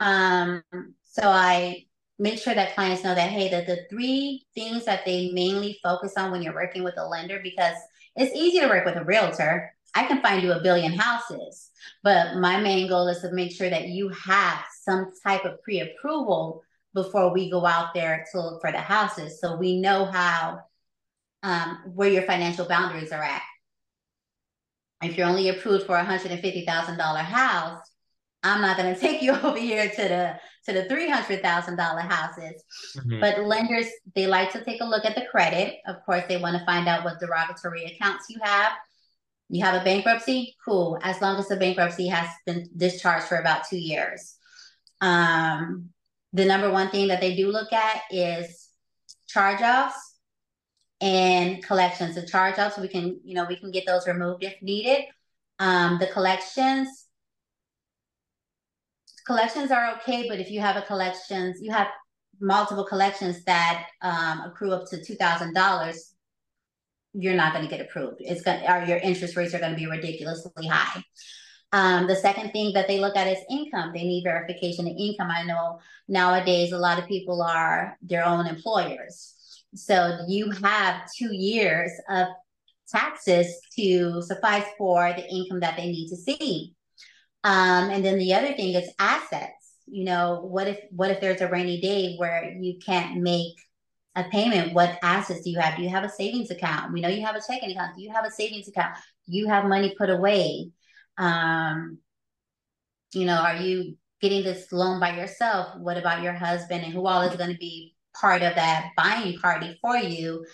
[0.00, 0.62] Um,
[1.04, 1.84] so I
[2.18, 6.14] make sure that clients know that, hey, that the three things that they mainly focus
[6.16, 7.76] on when you're working with a lender, because
[8.16, 9.72] it's easy to work with a realtor.
[9.94, 11.70] I can find you a billion houses,
[12.02, 16.62] but my main goal is to make sure that you have some type of pre-approval
[16.94, 19.40] before we go out there to look for the houses.
[19.40, 20.60] So we know how
[21.42, 23.42] um, where your financial boundaries are at.
[25.02, 27.80] If you're only approved for a hundred and fifty thousand dollar house,
[28.42, 31.76] I'm not going to take you over here to the to the three hundred thousand
[31.76, 32.62] dollar houses.
[32.96, 33.20] Mm-hmm.
[33.20, 35.76] But lenders they like to take a look at the credit.
[35.86, 38.72] Of course, they want to find out what derogatory accounts you have.
[39.48, 40.98] You have a bankruptcy, cool.
[41.02, 44.36] As long as the bankruptcy has been discharged for about two years.
[45.00, 45.90] Um,
[46.32, 48.68] the number one thing that they do look at is
[49.26, 50.16] charge offs
[51.00, 52.16] and collections.
[52.16, 55.04] The charge offs, we can, you know, we can get those removed if needed.
[55.58, 57.06] Um, the collections,
[59.26, 61.88] collections are okay, but if you have a collections, you have
[62.40, 66.14] multiple collections that um, accrue up to two thousand dollars,
[67.18, 68.16] you're not going to get approved.
[68.20, 71.02] It's going, or your interest rates are going to be ridiculously high.
[71.72, 73.90] Um, the second thing that they look at is income.
[73.92, 75.30] They need verification of income.
[75.30, 79.34] I know nowadays a lot of people are their own employers.
[79.74, 82.28] So you have two years of
[82.88, 86.74] taxes to suffice for the income that they need to see.
[87.44, 89.52] Um, and then the other thing is assets.
[89.86, 93.54] You know, what if what if there's a rainy day where you can't make
[94.18, 94.74] a payment?
[94.74, 95.76] What assets do you have?
[95.76, 96.92] Do you have a savings account?
[96.92, 97.96] We know you have a checking account.
[97.96, 98.96] Do you have a savings account?
[99.26, 100.70] Do you have money put away?
[101.16, 101.98] Um,
[103.12, 105.76] you know, are you getting this loan by yourself?
[105.78, 109.38] What about your husband and who all is going to be part of that buying
[109.38, 110.44] party for you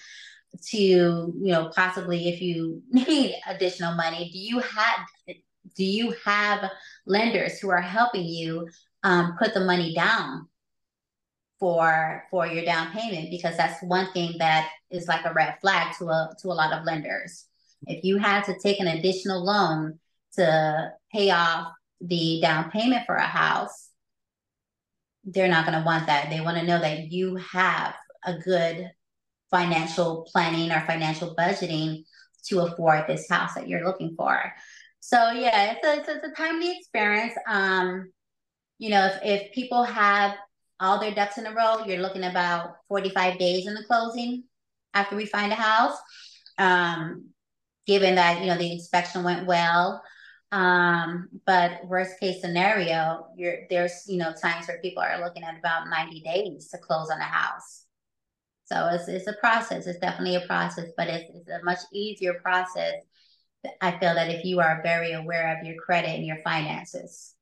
[0.62, 4.98] to you know possibly if you need additional money do you have
[5.74, 6.70] do you have
[7.06, 8.68] lenders who are helping you
[9.02, 10.46] um, put the money down
[11.64, 15.96] for for your down payment because that's one thing that is like a red flag
[15.96, 17.46] to a to a lot of lenders
[17.86, 19.98] if you had to take an additional loan
[20.32, 23.84] to pay off the down payment for a house
[25.24, 26.30] they're not going to want that.
[26.30, 28.90] They want to know that you have a good
[29.50, 32.04] financial planning or financial budgeting
[32.46, 34.52] to afford this house that you're looking for.
[35.00, 37.34] So yeah, it's a, it's a, timely experience.
[37.48, 38.12] Um,
[38.78, 40.34] you know, if, if people have
[40.80, 44.44] all their ducks in a row, you're looking about 45 days in the closing
[44.92, 45.96] after we find a house.
[46.58, 47.30] Um,
[47.86, 50.02] given that, you know, the inspection went well,
[50.54, 55.58] um, but worst case scenario, you're there's you know times where people are looking at
[55.58, 57.86] about 90 days to close on a house.
[58.66, 59.88] So it's it's a process.
[59.88, 62.94] It's definitely a process, but it's it's a much easier process.
[63.80, 67.33] I feel that if you are very aware of your credit and your finances.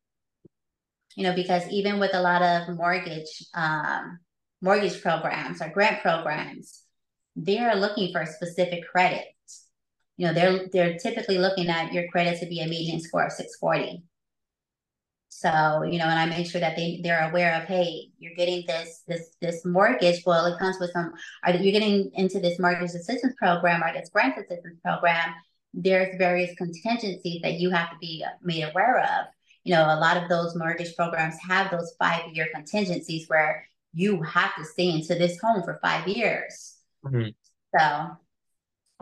[1.16, 4.18] You know, because even with a lot of mortgage um,
[4.60, 6.82] mortgage programs or grant programs,
[7.36, 9.24] they're looking for specific credit
[10.16, 13.32] you know, they're they're typically looking at your credit to be a median score of
[13.32, 14.02] 640.
[15.30, 18.64] So, you know, and I make sure that they they're aware of, hey, you're getting
[18.66, 20.22] this this this mortgage.
[20.26, 21.12] Well, it comes with some.
[21.44, 25.34] Are you getting into this mortgage assistance program or this grant assistance program?
[25.74, 29.26] There's various contingencies that you have to be made aware of.
[29.64, 34.22] You know, a lot of those mortgage programs have those five year contingencies where you
[34.22, 36.78] have to stay into this home for five years.
[37.04, 37.28] Mm-hmm.
[37.78, 38.16] So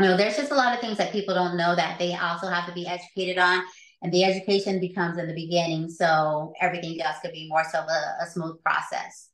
[0.01, 2.49] you know, there's just a lot of things that people don't know that they also
[2.49, 3.62] have to be educated on.
[4.03, 5.90] And the education becomes in the beginning.
[5.90, 9.29] So everything else could be more so a, a smooth process.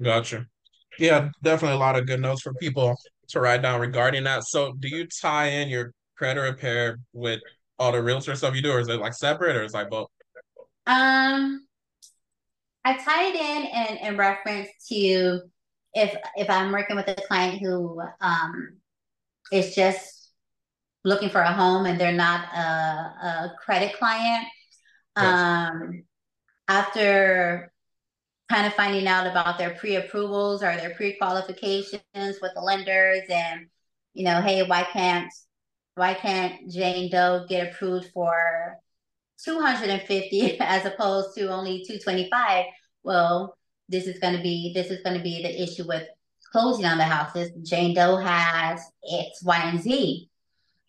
[0.00, 0.46] Gotcha.
[0.98, 2.96] Yeah, definitely a lot of good notes for people
[3.28, 4.44] to write down regarding that.
[4.44, 7.40] So do you tie in your credit repair with
[7.82, 9.90] all the realtor stuff you do, or is it like separate or is it like
[9.90, 10.08] both?
[10.86, 11.66] Um
[12.84, 15.40] I tie it in in, in reference to
[15.94, 18.78] if if I'm working with a client who um
[19.52, 20.30] is just
[21.04, 24.46] looking for a home and they're not a, a credit client.
[25.16, 26.04] Um,
[26.68, 27.72] after
[28.48, 33.66] kind of finding out about their pre-approvals or their pre-qualifications with the lenders and
[34.14, 35.32] you know hey why can't
[35.94, 38.76] why can't jane doe get approved for
[39.44, 42.64] 250 as opposed to only 225
[43.02, 43.56] well
[43.88, 46.06] this is going to be this is going to be the issue with
[46.52, 50.28] closing on the houses, Jane Doe has X, Y, and Z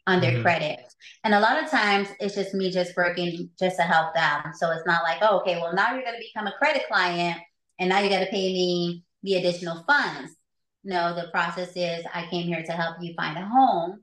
[0.06, 0.42] on their mm-hmm.
[0.42, 0.80] credit.
[1.24, 4.52] And a lot of times it's just me just working just to help them.
[4.56, 7.40] So it's not like, oh, okay, well, now you're going to become a credit client
[7.80, 10.36] and now you got to pay me the additional funds.
[10.84, 14.03] no, the process is I came here to help you find a home.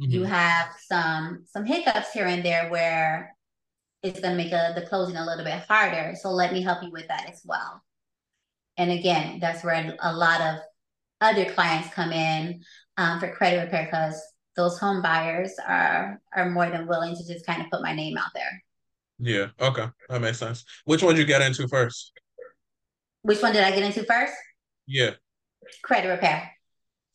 [0.00, 0.10] Mm-hmm.
[0.10, 3.34] You have some some hiccups here and there where
[4.02, 6.14] it's going to make a, the closing a little bit harder.
[6.20, 7.82] So let me help you with that as well.
[8.76, 10.58] And again, that's where a lot of
[11.20, 12.62] other clients come in
[12.98, 14.20] um, for credit repair because
[14.54, 18.16] those home buyers are are more than willing to just kind of put my name
[18.18, 18.62] out there.
[19.18, 19.46] Yeah.
[19.60, 20.64] Okay, that makes sense.
[20.84, 22.12] Which one did you get into first?
[23.22, 24.34] Which one did I get into first?
[24.86, 25.12] Yeah.
[25.82, 26.52] Credit repair.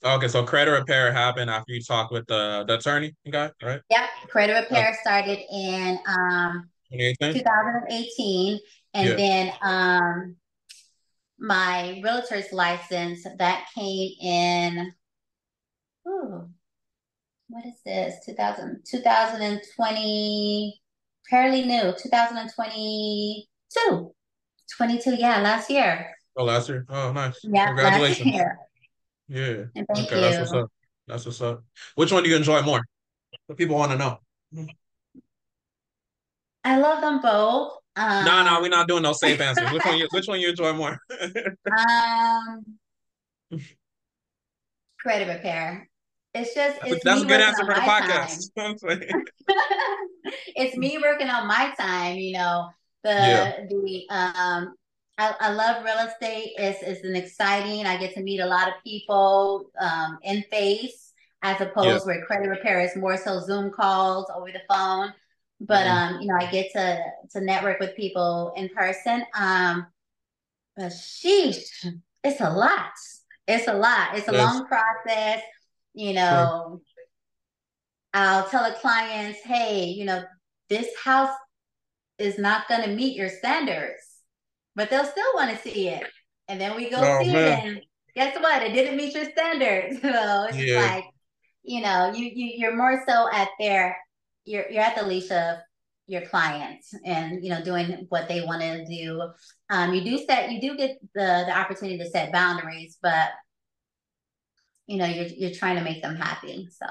[0.04, 3.82] Okay, so credit repair happened after you talked with the, the attorney guy, right?
[3.90, 4.10] Yep.
[4.30, 4.98] Credit repair okay.
[5.02, 8.60] started in um 2018.
[8.94, 9.16] And yeah.
[9.16, 10.36] then um
[11.40, 14.92] my realtor's license that came in
[16.08, 16.50] ooh,
[17.48, 18.16] what is this?
[18.26, 20.82] 2000 2020
[21.30, 24.16] fairly new, 2022.
[24.78, 26.16] 22, yeah, last year.
[26.36, 26.86] Oh, last year.
[26.90, 27.40] Oh, nice.
[27.44, 28.26] Yeah, Congratulations.
[28.26, 28.58] Last year.
[29.32, 29.64] Yeah.
[29.76, 30.22] And thank okay, you.
[30.22, 30.72] that's what's up.
[31.08, 31.64] That's what's up.
[31.96, 32.82] Which one do you enjoy more?
[33.48, 34.20] What people want to know.
[36.66, 37.78] I love them both.
[37.96, 39.72] Um, no, no, we're not doing no safe answers.
[39.72, 41.00] which one you which one you enjoy more?
[41.80, 42.64] um
[45.00, 45.90] credit repair.
[46.34, 48.50] It's just it's that's a good answer for the podcast.
[50.56, 52.70] it's me working on my time, you know.
[53.04, 53.66] The yeah.
[53.70, 54.76] the um
[55.22, 56.54] I, I love real estate.
[56.58, 57.86] It's it's an exciting.
[57.86, 62.48] I get to meet a lot of people um in face as opposed where credit
[62.50, 65.14] repair is more so Zoom calls over the phone.
[65.60, 66.16] But mm-hmm.
[66.16, 69.24] um, you know, I get to to network with people in person.
[69.38, 69.88] Um
[70.76, 71.86] but sheesh,
[72.24, 72.94] it's a lot.
[73.48, 74.18] It's a lot.
[74.18, 74.54] It's a yes.
[74.54, 75.42] long process
[75.94, 77.04] you know, sure.
[78.14, 80.24] I'll tell the clients, hey, you know,
[80.70, 81.36] this house
[82.18, 84.11] is not going to meet your standards,
[84.76, 86.04] but they'll still want to see it.
[86.48, 87.46] And then we go oh, see man.
[87.46, 87.82] it, and
[88.16, 88.62] guess what?
[88.62, 90.00] It didn't meet your standards.
[90.02, 90.82] So it's yeah.
[90.82, 91.06] like,
[91.64, 93.98] you know, you, you you're more so at their
[94.46, 95.58] you're you're at the leash of
[96.08, 99.22] your clients and you know doing what they want to do.
[99.70, 103.30] Um, you do set you do get the the opportunity to set boundaries, but
[104.88, 106.68] you know you're you're trying to make them happy.
[106.72, 106.86] So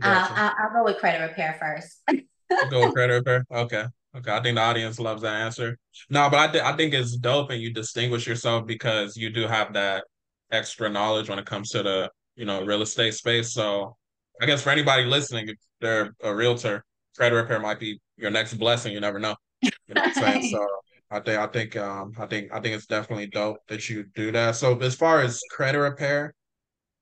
[0.00, 0.32] gotcha.
[0.32, 2.02] uh, I'll, I'll go with credit repair first.
[2.70, 3.44] go with credit repair.
[3.50, 3.84] Okay.
[4.16, 5.76] Okay, I think the audience loves that answer.
[6.08, 9.46] No, but I, th- I think it's dope and you distinguish yourself because you do
[9.46, 10.04] have that
[10.50, 13.52] extra knowledge when it comes to the you know real estate space.
[13.52, 13.96] So
[14.40, 16.84] I guess for anybody listening, if they're a realtor,
[17.16, 18.92] credit repair might be your next blessing.
[18.92, 19.34] You never know.
[19.62, 20.50] You know what I'm saying?
[20.52, 20.66] So
[21.10, 24.32] I think I think um I think I think it's definitely dope that you do
[24.32, 24.56] that.
[24.56, 26.34] So as far as credit repair,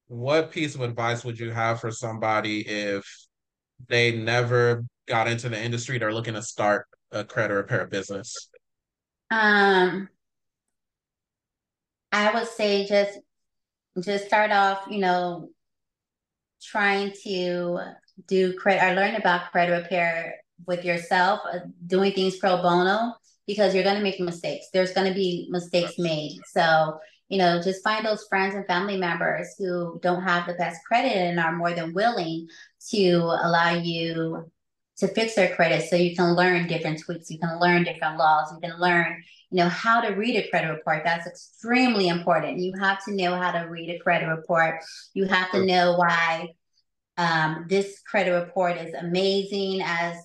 [0.09, 3.05] what piece of advice would you have for somebody if
[3.89, 6.87] they never got into the industry, they're looking to start
[7.21, 8.51] a credit repair business?
[9.31, 10.09] Um
[12.13, 13.19] I would say just
[14.03, 15.49] just start off, you know,
[16.63, 17.79] trying to
[18.27, 23.15] do credit or learn about credit repair with yourself, uh, doing things pro bono
[23.47, 24.67] because you're going to make mistakes.
[24.73, 26.41] There's going to be mistakes made.
[26.47, 26.99] So,
[27.29, 31.13] you know, just find those friends and family members who don't have the best credit
[31.13, 32.49] and are more than willing
[32.91, 34.51] to allow you
[34.99, 38.51] to fix their credit so you can learn different tweaks, you can learn different laws,
[38.53, 41.03] you can learn, you know, how to read a credit report.
[41.05, 42.61] That's extremely important.
[42.61, 44.83] You have to know how to read a credit report.
[45.13, 46.49] You have to know why
[47.19, 50.17] um, this credit report is amazing as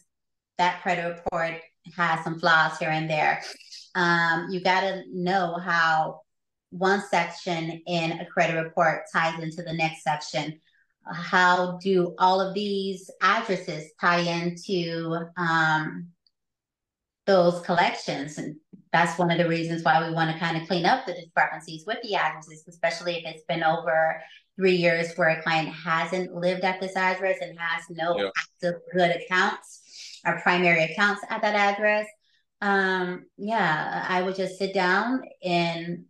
[0.58, 1.60] that credit report
[1.96, 3.42] has some flaws here and there.
[3.96, 6.22] Um, you got to know how
[6.70, 10.60] one section in a credit report ties into the next section.
[11.14, 16.08] How do all of these addresses tie into um,
[17.26, 18.38] those collections?
[18.38, 18.56] And
[18.94, 21.86] that's one of the reasons why we want to kind of clean up the discrepancies
[21.88, 24.22] with the addresses, especially if it's been over
[24.58, 28.30] three years where a client hasn't lived at this address and has no yeah.
[28.38, 32.06] active good accounts or primary accounts at that address.
[32.62, 36.06] Um, yeah, I would just sit down and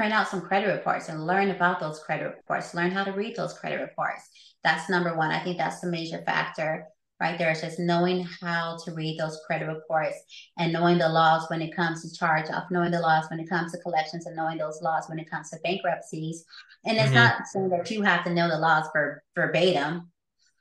[0.00, 3.36] print out some credit reports and learn about those credit reports, learn how to read
[3.36, 4.30] those credit reports.
[4.64, 5.30] That's number one.
[5.30, 6.86] I think that's the major factor
[7.20, 7.50] right there.
[7.50, 10.16] It's just knowing how to read those credit reports
[10.56, 13.50] and knowing the laws when it comes to charge off, knowing the laws when it
[13.50, 16.46] comes to collections and knowing those laws when it comes to bankruptcies.
[16.86, 17.16] And it's mm-hmm.
[17.16, 20.10] not saying that you have to know the laws for verbatim,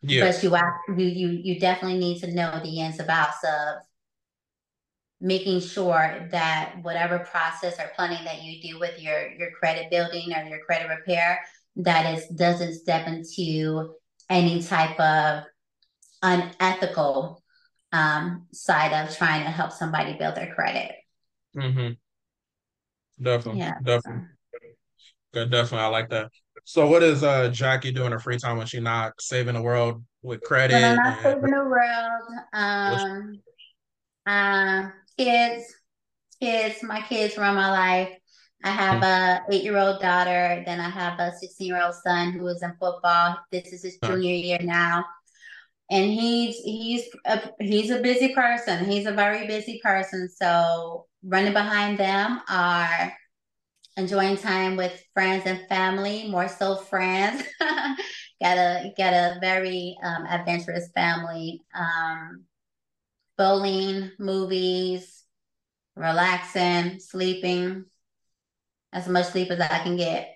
[0.01, 0.32] yeah.
[0.32, 0.55] But you,
[0.97, 3.82] you you you definitely need to know the ins and outs of
[5.22, 10.34] making sure that whatever process or planning that you do with your your credit building
[10.34, 11.39] or your credit repair
[11.76, 13.93] that is doesn't step into
[14.30, 15.43] any type of
[16.22, 17.43] unethical
[17.91, 20.91] um, side of trying to help somebody build their credit.
[21.55, 21.93] Mm-hmm.
[23.24, 23.74] Definitely, yeah.
[23.84, 24.28] definitely.
[25.34, 25.86] Good, definitely.
[25.86, 26.32] I like that.
[26.65, 30.03] So, what is uh Jackie doing her free time when she's not saving the world
[30.22, 30.76] with credit?
[30.76, 31.24] When I'm not and...
[31.24, 33.41] saving the world, um,
[34.26, 34.89] uh,
[35.20, 35.65] kids,
[36.41, 38.15] kids, my kids run my life.
[38.63, 40.63] I have a eight year old daughter.
[40.65, 43.38] Then I have a 16 year old son who is in football.
[43.51, 45.05] This is his junior year now.
[45.91, 48.86] And he's he's a, he's a busy person.
[48.86, 50.30] He's a very busy person.
[50.30, 53.13] So running behind them are
[53.97, 57.43] enjoying time with friends and family, more so friends.
[58.41, 61.61] got a got a very um, adventurous family.
[61.76, 62.45] Um,
[63.39, 65.23] bowling, movies,
[65.95, 67.85] relaxing, sleeping,
[68.91, 70.35] as much sleep as I can get.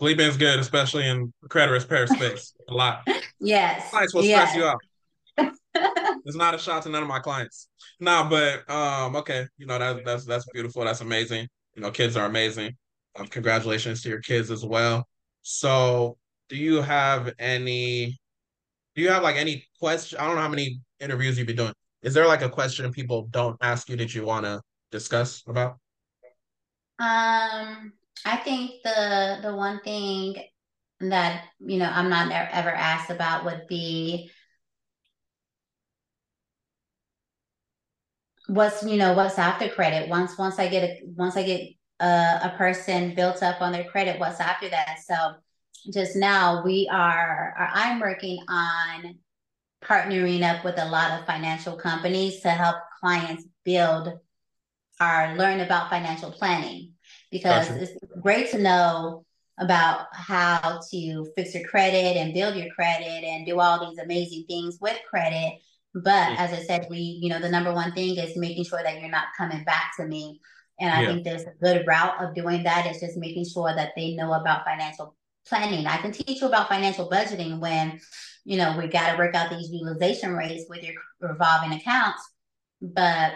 [0.00, 2.52] Sleeping is good, especially in credit repair space.
[2.68, 3.08] A lot.
[3.40, 3.90] yes.
[3.90, 4.50] Clients will yes.
[4.50, 5.54] stress you out.
[6.24, 7.68] it's not a shot to none of my clients.
[8.00, 10.84] No, but um, okay, you know that that's that's beautiful.
[10.84, 11.46] That's amazing.
[11.74, 12.76] You know, kids are amazing.
[13.16, 15.06] Um, congratulations to your kids as well.
[15.42, 16.16] So,
[16.48, 18.18] do you have any?
[18.96, 20.18] Do you have like any question?
[20.18, 21.74] I don't know how many interviews you've been doing.
[22.02, 25.78] Is there like a question people don't ask you that you want to discuss about?
[26.98, 27.92] Um,
[28.24, 30.36] I think the the one thing
[31.00, 34.30] that you know I'm not ever asked about would be
[38.48, 40.08] what's you know what's after credit.
[40.08, 41.68] Once once I get a once I get
[42.00, 44.98] a, a person built up on their credit, what's after that?
[45.06, 45.34] So
[45.92, 49.18] just now we are, are I'm working on
[49.84, 54.08] partnering up with a lot of financial companies to help clients build
[55.00, 56.92] or learn about financial planning
[57.30, 57.82] because gotcha.
[57.82, 59.24] it's great to know
[59.58, 64.44] about how to fix your credit and build your credit and do all these amazing
[64.48, 65.58] things with credit.
[65.94, 69.00] But as I said, we, you know, the number one thing is making sure that
[69.00, 70.40] you're not coming back to me.
[70.78, 71.08] And I yeah.
[71.08, 72.86] think there's a good route of doing that.
[72.86, 75.14] It's just making sure that they know about financial
[75.50, 75.86] planning.
[75.86, 78.00] I can teach you about financial budgeting when,
[78.44, 82.22] you know, we got to work out these utilization rates with your revolving accounts.
[82.80, 83.34] But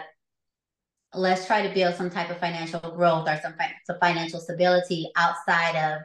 [1.13, 3.53] let's try to build some type of financial growth or some,
[3.85, 6.01] some financial stability outside of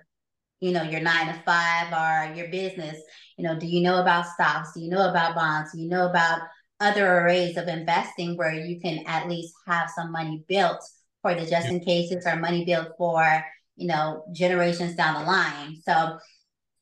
[0.61, 3.03] you know your nine to five or your business
[3.39, 6.09] you know do you know about stocks do you know about bonds do you know
[6.09, 6.43] about
[6.81, 10.83] other arrays of investing where you can at least have some money built
[11.23, 13.43] for the just in cases or money built for
[13.81, 16.19] you know generations down the line so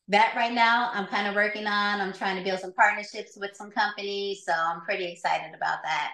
[0.08, 3.50] that right now i'm kind of working on i'm trying to build some partnerships with
[3.54, 6.12] some companies so i'm pretty excited about that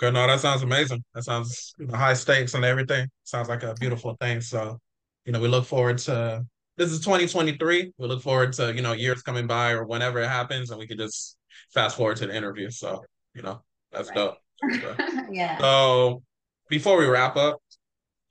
[0.00, 0.14] Good.
[0.14, 1.04] No, that sounds amazing.
[1.12, 3.06] That sounds you know, high stakes and everything.
[3.24, 4.40] Sounds like a beautiful thing.
[4.40, 4.78] So,
[5.26, 6.42] you know, we look forward to
[6.78, 7.92] this is 2023.
[7.98, 10.86] We look forward to, you know, years coming by or whenever it happens and we
[10.86, 11.36] can just
[11.74, 12.70] fast forward to the interview.
[12.70, 13.04] So,
[13.34, 13.60] you know,
[13.92, 14.16] that's right.
[14.16, 14.38] dope.
[15.30, 15.58] yeah.
[15.58, 16.22] So
[16.70, 17.58] before we wrap up,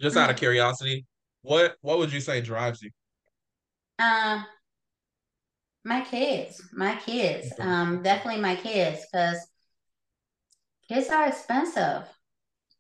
[0.01, 0.39] just out of mm-hmm.
[0.39, 1.05] curiosity,
[1.41, 2.91] what what would you say drives you?
[3.99, 4.45] Um
[5.85, 6.61] my kids.
[6.73, 7.53] My kids.
[7.59, 9.47] Um definitely my kids because
[10.87, 12.03] kids are expensive.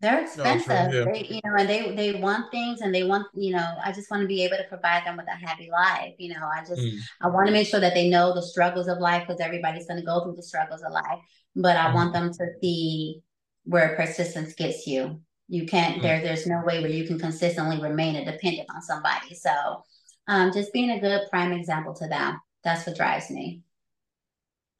[0.01, 0.91] They're expensive.
[0.91, 1.05] No, yeah.
[1.11, 4.09] They, you know, and they they want things and they want, you know, I just
[4.09, 6.13] want to be able to provide them with a happy life.
[6.17, 6.97] You know, I just mm.
[7.21, 9.99] I want to make sure that they know the struggles of life because everybody's going
[9.99, 11.19] to go through the struggles of life.
[11.55, 11.95] But I mm.
[11.95, 13.21] want them to see
[13.65, 15.21] where persistence gets you.
[15.49, 16.01] You can't mm.
[16.01, 19.35] there there's no way where you can consistently remain a dependent on somebody.
[19.35, 19.83] So
[20.27, 22.39] um just being a good prime example to them.
[22.63, 23.63] That's what drives me.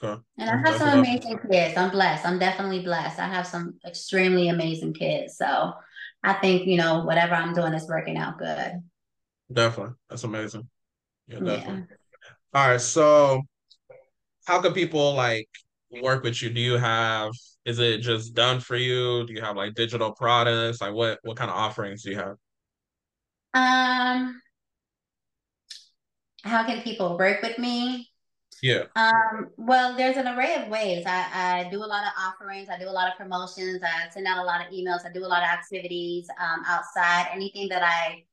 [0.01, 0.21] Okay.
[0.37, 1.75] And I have some amazing kids.
[1.75, 2.25] I'm blessed.
[2.25, 3.19] I'm definitely blessed.
[3.19, 5.37] I have some extremely amazing kids.
[5.37, 5.73] So
[6.23, 8.81] I think, you know, whatever I'm doing is working out good.
[9.51, 9.95] Definitely.
[10.09, 10.69] That's amazing.
[11.27, 11.85] Yeah, definitely.
[11.89, 12.61] Yeah.
[12.61, 12.81] All right.
[12.81, 13.41] So
[14.45, 15.49] how can people like
[16.01, 16.49] work with you?
[16.49, 17.31] Do you have
[17.69, 19.25] is it just done for you?
[19.25, 20.81] Do you have like digital products?
[20.81, 22.35] Like what what kind of offerings do you have?
[23.53, 24.41] Um
[26.43, 28.09] how can people work with me?
[28.61, 28.83] Yeah.
[28.95, 31.05] Um, well, there's an array of ways.
[31.05, 32.69] I, I do a lot of offerings.
[32.69, 33.81] I do a lot of promotions.
[33.83, 35.05] I send out a lot of emails.
[35.05, 37.27] I do a lot of activities um, outside.
[37.33, 38.23] Anything that I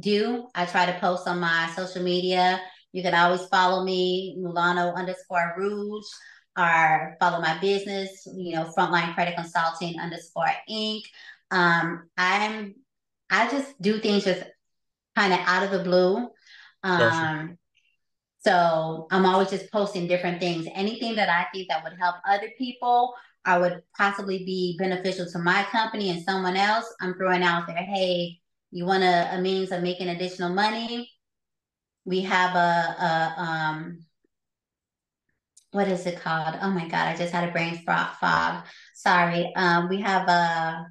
[0.00, 2.60] do, I try to post on my social media.
[2.92, 6.06] You can always follow me, Mulano underscore Rouge,
[6.56, 11.02] or follow my business, you know, Frontline Credit Consulting underscore Inc.
[11.50, 12.74] Um, I'm
[13.30, 14.44] I just do things just
[15.14, 16.16] kind of out of the blue.
[16.82, 17.56] Um, gotcha.
[18.38, 20.68] So I'm always just posting different things.
[20.72, 23.14] Anything that I think that would help other people
[23.46, 27.76] or would possibly be beneficial to my company and someone else, I'm throwing out there,
[27.76, 28.38] hey,
[28.70, 31.10] you want a, a means of making additional money?
[32.04, 33.98] We have a, a um,
[35.76, 36.56] what is it called?
[36.62, 38.64] Oh my God, I just had a brain fog.
[38.94, 39.52] Sorry.
[39.54, 40.86] Um, we have a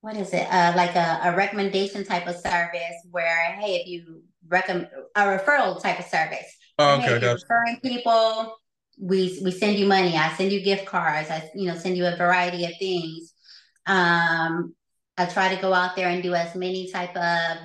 [0.00, 0.46] what is it?
[0.50, 5.80] Uh, like a, a recommendation type of service where, hey, if you recommend a referral
[5.82, 6.46] type of service.
[6.78, 8.56] Oh, okay, hey, you're referring people,
[8.98, 10.16] we we send you money.
[10.16, 11.30] I send you gift cards.
[11.30, 13.34] I you know send you a variety of things.
[13.84, 14.74] Um,
[15.18, 17.58] I try to go out there and do as many type of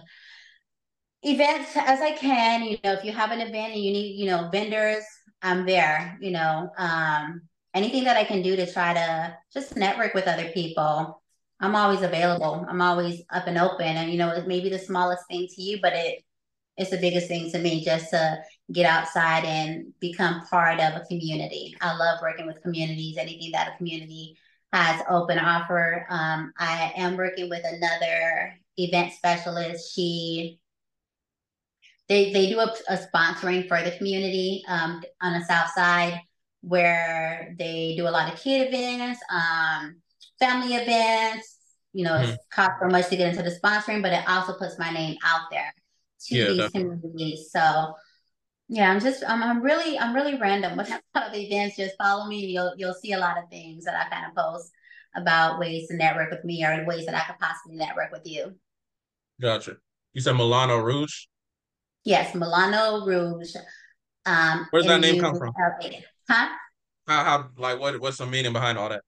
[1.24, 2.64] events as I can.
[2.64, 5.04] You know, if you have an event and you need, you know, vendors,
[5.42, 6.18] I'm there.
[6.22, 7.42] You know, um,
[7.74, 11.22] anything that I can do to try to just network with other people.
[11.60, 12.66] I'm always available.
[12.68, 13.86] I'm always up and open.
[13.86, 16.24] And you know, it may be the smallest thing to you, but it
[16.78, 18.40] it's the biggest thing to me just to
[18.72, 21.76] get outside and become part of a community.
[21.82, 24.38] I love working with communities, anything that a community
[24.74, 26.06] has open offer.
[26.10, 29.94] Um, I am working with another event specialist.
[29.94, 30.60] She
[32.12, 36.20] they they do a, a sponsoring for the community um, on the south side
[36.60, 39.96] where they do a lot of kid events, um,
[40.38, 41.58] family events.
[41.94, 42.32] You know, mm-hmm.
[42.32, 45.16] it's cost so much to get into the sponsoring, but it also puts my name
[45.26, 45.74] out there
[46.28, 47.00] to yeah, these definitely.
[47.00, 47.50] communities.
[47.50, 47.94] So
[48.68, 51.78] yeah, I'm just I'm, I'm really I'm really random with a lot of events.
[51.78, 54.70] Just follow me, you'll you'll see a lot of things that I kind of post
[55.16, 58.54] about ways to network with me or ways that I could possibly network with you.
[59.40, 59.78] Gotcha.
[60.12, 61.28] You said Mulano Rouge.
[62.04, 63.56] Yes, Mulano Rouge.
[64.26, 65.54] Um, Where's that name come from?
[66.30, 66.50] Huh?
[67.08, 69.04] How how like what what's the meaning behind all that?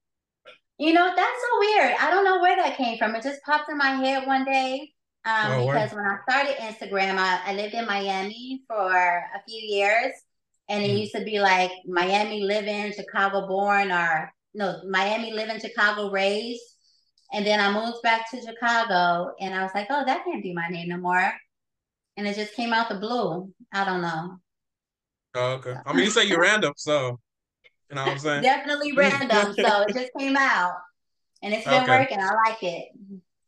[0.78, 1.96] You know, that's so weird.
[2.00, 3.16] I don't know where that came from.
[3.16, 4.92] It just popped in my head one day.
[5.26, 9.62] Um, oh, because when I started Instagram, I, I, lived in Miami for a few
[9.62, 10.12] years,
[10.68, 11.00] and it mm.
[11.00, 16.62] used to be like Miami living, Chicago born, or no, Miami living, Chicago raised.
[17.32, 20.54] And then I moved back to Chicago, and I was like, oh, that can't be
[20.54, 21.32] my name no more.
[22.18, 23.52] And it just came out the blue.
[23.74, 24.38] I don't know.
[25.36, 25.76] Oh, okay.
[25.86, 27.20] I mean, you say you're random, so
[27.90, 28.44] you know what I'm saying?
[28.44, 29.54] Definitely random.
[29.56, 30.74] so it just came out,
[31.42, 32.00] and it's been okay.
[32.00, 32.20] working.
[32.20, 32.90] I like it.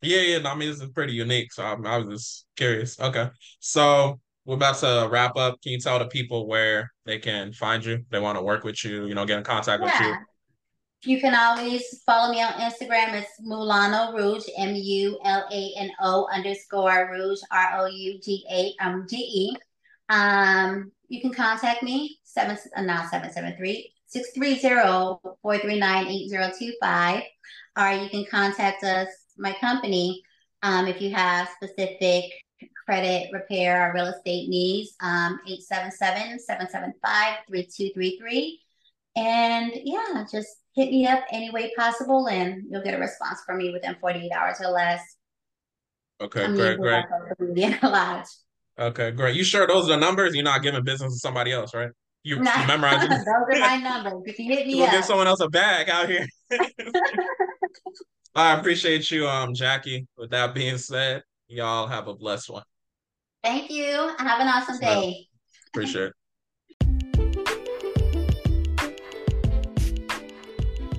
[0.02, 0.38] Yeah, yeah.
[0.38, 1.52] No, I mean, this is pretty unique.
[1.52, 2.98] So I, I was just curious.
[3.00, 3.28] Okay.
[3.60, 5.60] So we're about to wrap up.
[5.62, 8.04] Can you tell the people where they can find you?
[8.10, 10.00] They want to work with you, you know, get in contact yeah.
[10.00, 10.16] with you.
[11.04, 13.14] You can always follow me on Instagram.
[13.14, 18.44] It's Mulano Rouge, M U L A N O underscore Rouge, R O U G
[18.50, 19.56] A um G E.
[20.08, 25.58] Um, you can contact me seven uh, not seven seven three six three zero four
[25.58, 27.22] three nine eight zero two five,
[27.78, 30.22] or you can contact us my company,
[30.62, 32.24] um, if you have specific
[32.84, 35.38] credit repair or real estate needs, um,
[37.50, 38.58] 877-775-3233.
[39.16, 43.58] And yeah, just hit me up any way possible and you'll get a response from
[43.58, 45.00] me within 48 hours or less.
[46.20, 47.04] Okay, I'm great, great.
[48.78, 49.34] Okay, great.
[49.34, 50.34] You sure those are the numbers?
[50.34, 51.88] You're not giving business to somebody else, right?
[52.24, 54.22] You, nah, memorize those are my numbers.
[54.26, 54.92] If you can hit me you up.
[54.92, 56.26] Give someone else a bag out here.
[58.34, 60.06] I appreciate you, um, Jackie.
[60.18, 62.64] With that being said, y'all have a blessed one.
[63.42, 64.14] Thank you.
[64.18, 65.26] Have an awesome day.
[65.68, 66.12] Appreciate it.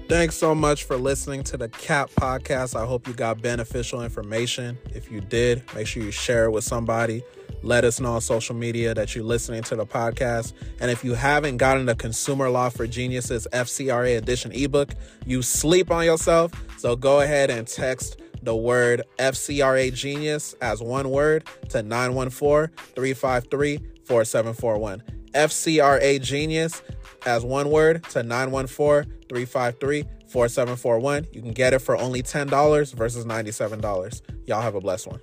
[0.07, 2.79] Thanks so much for listening to the CAT podcast.
[2.79, 4.77] I hope you got beneficial information.
[4.95, 7.25] If you did, make sure you share it with somebody.
[7.61, 10.53] Let us know on social media that you're listening to the podcast.
[10.79, 14.91] And if you haven't gotten the Consumer Law for Geniuses FCRA edition ebook,
[15.25, 16.53] you sleep on yourself.
[16.77, 23.79] So go ahead and text the word FCRA Genius as one word to 914 353
[24.05, 25.03] 4741.
[25.33, 26.81] FCRA Genius
[27.27, 31.27] as one word to 914 353 4741.
[31.31, 34.21] You can get it for only $10 versus $97.
[34.45, 35.19] Y'all have a blessed one.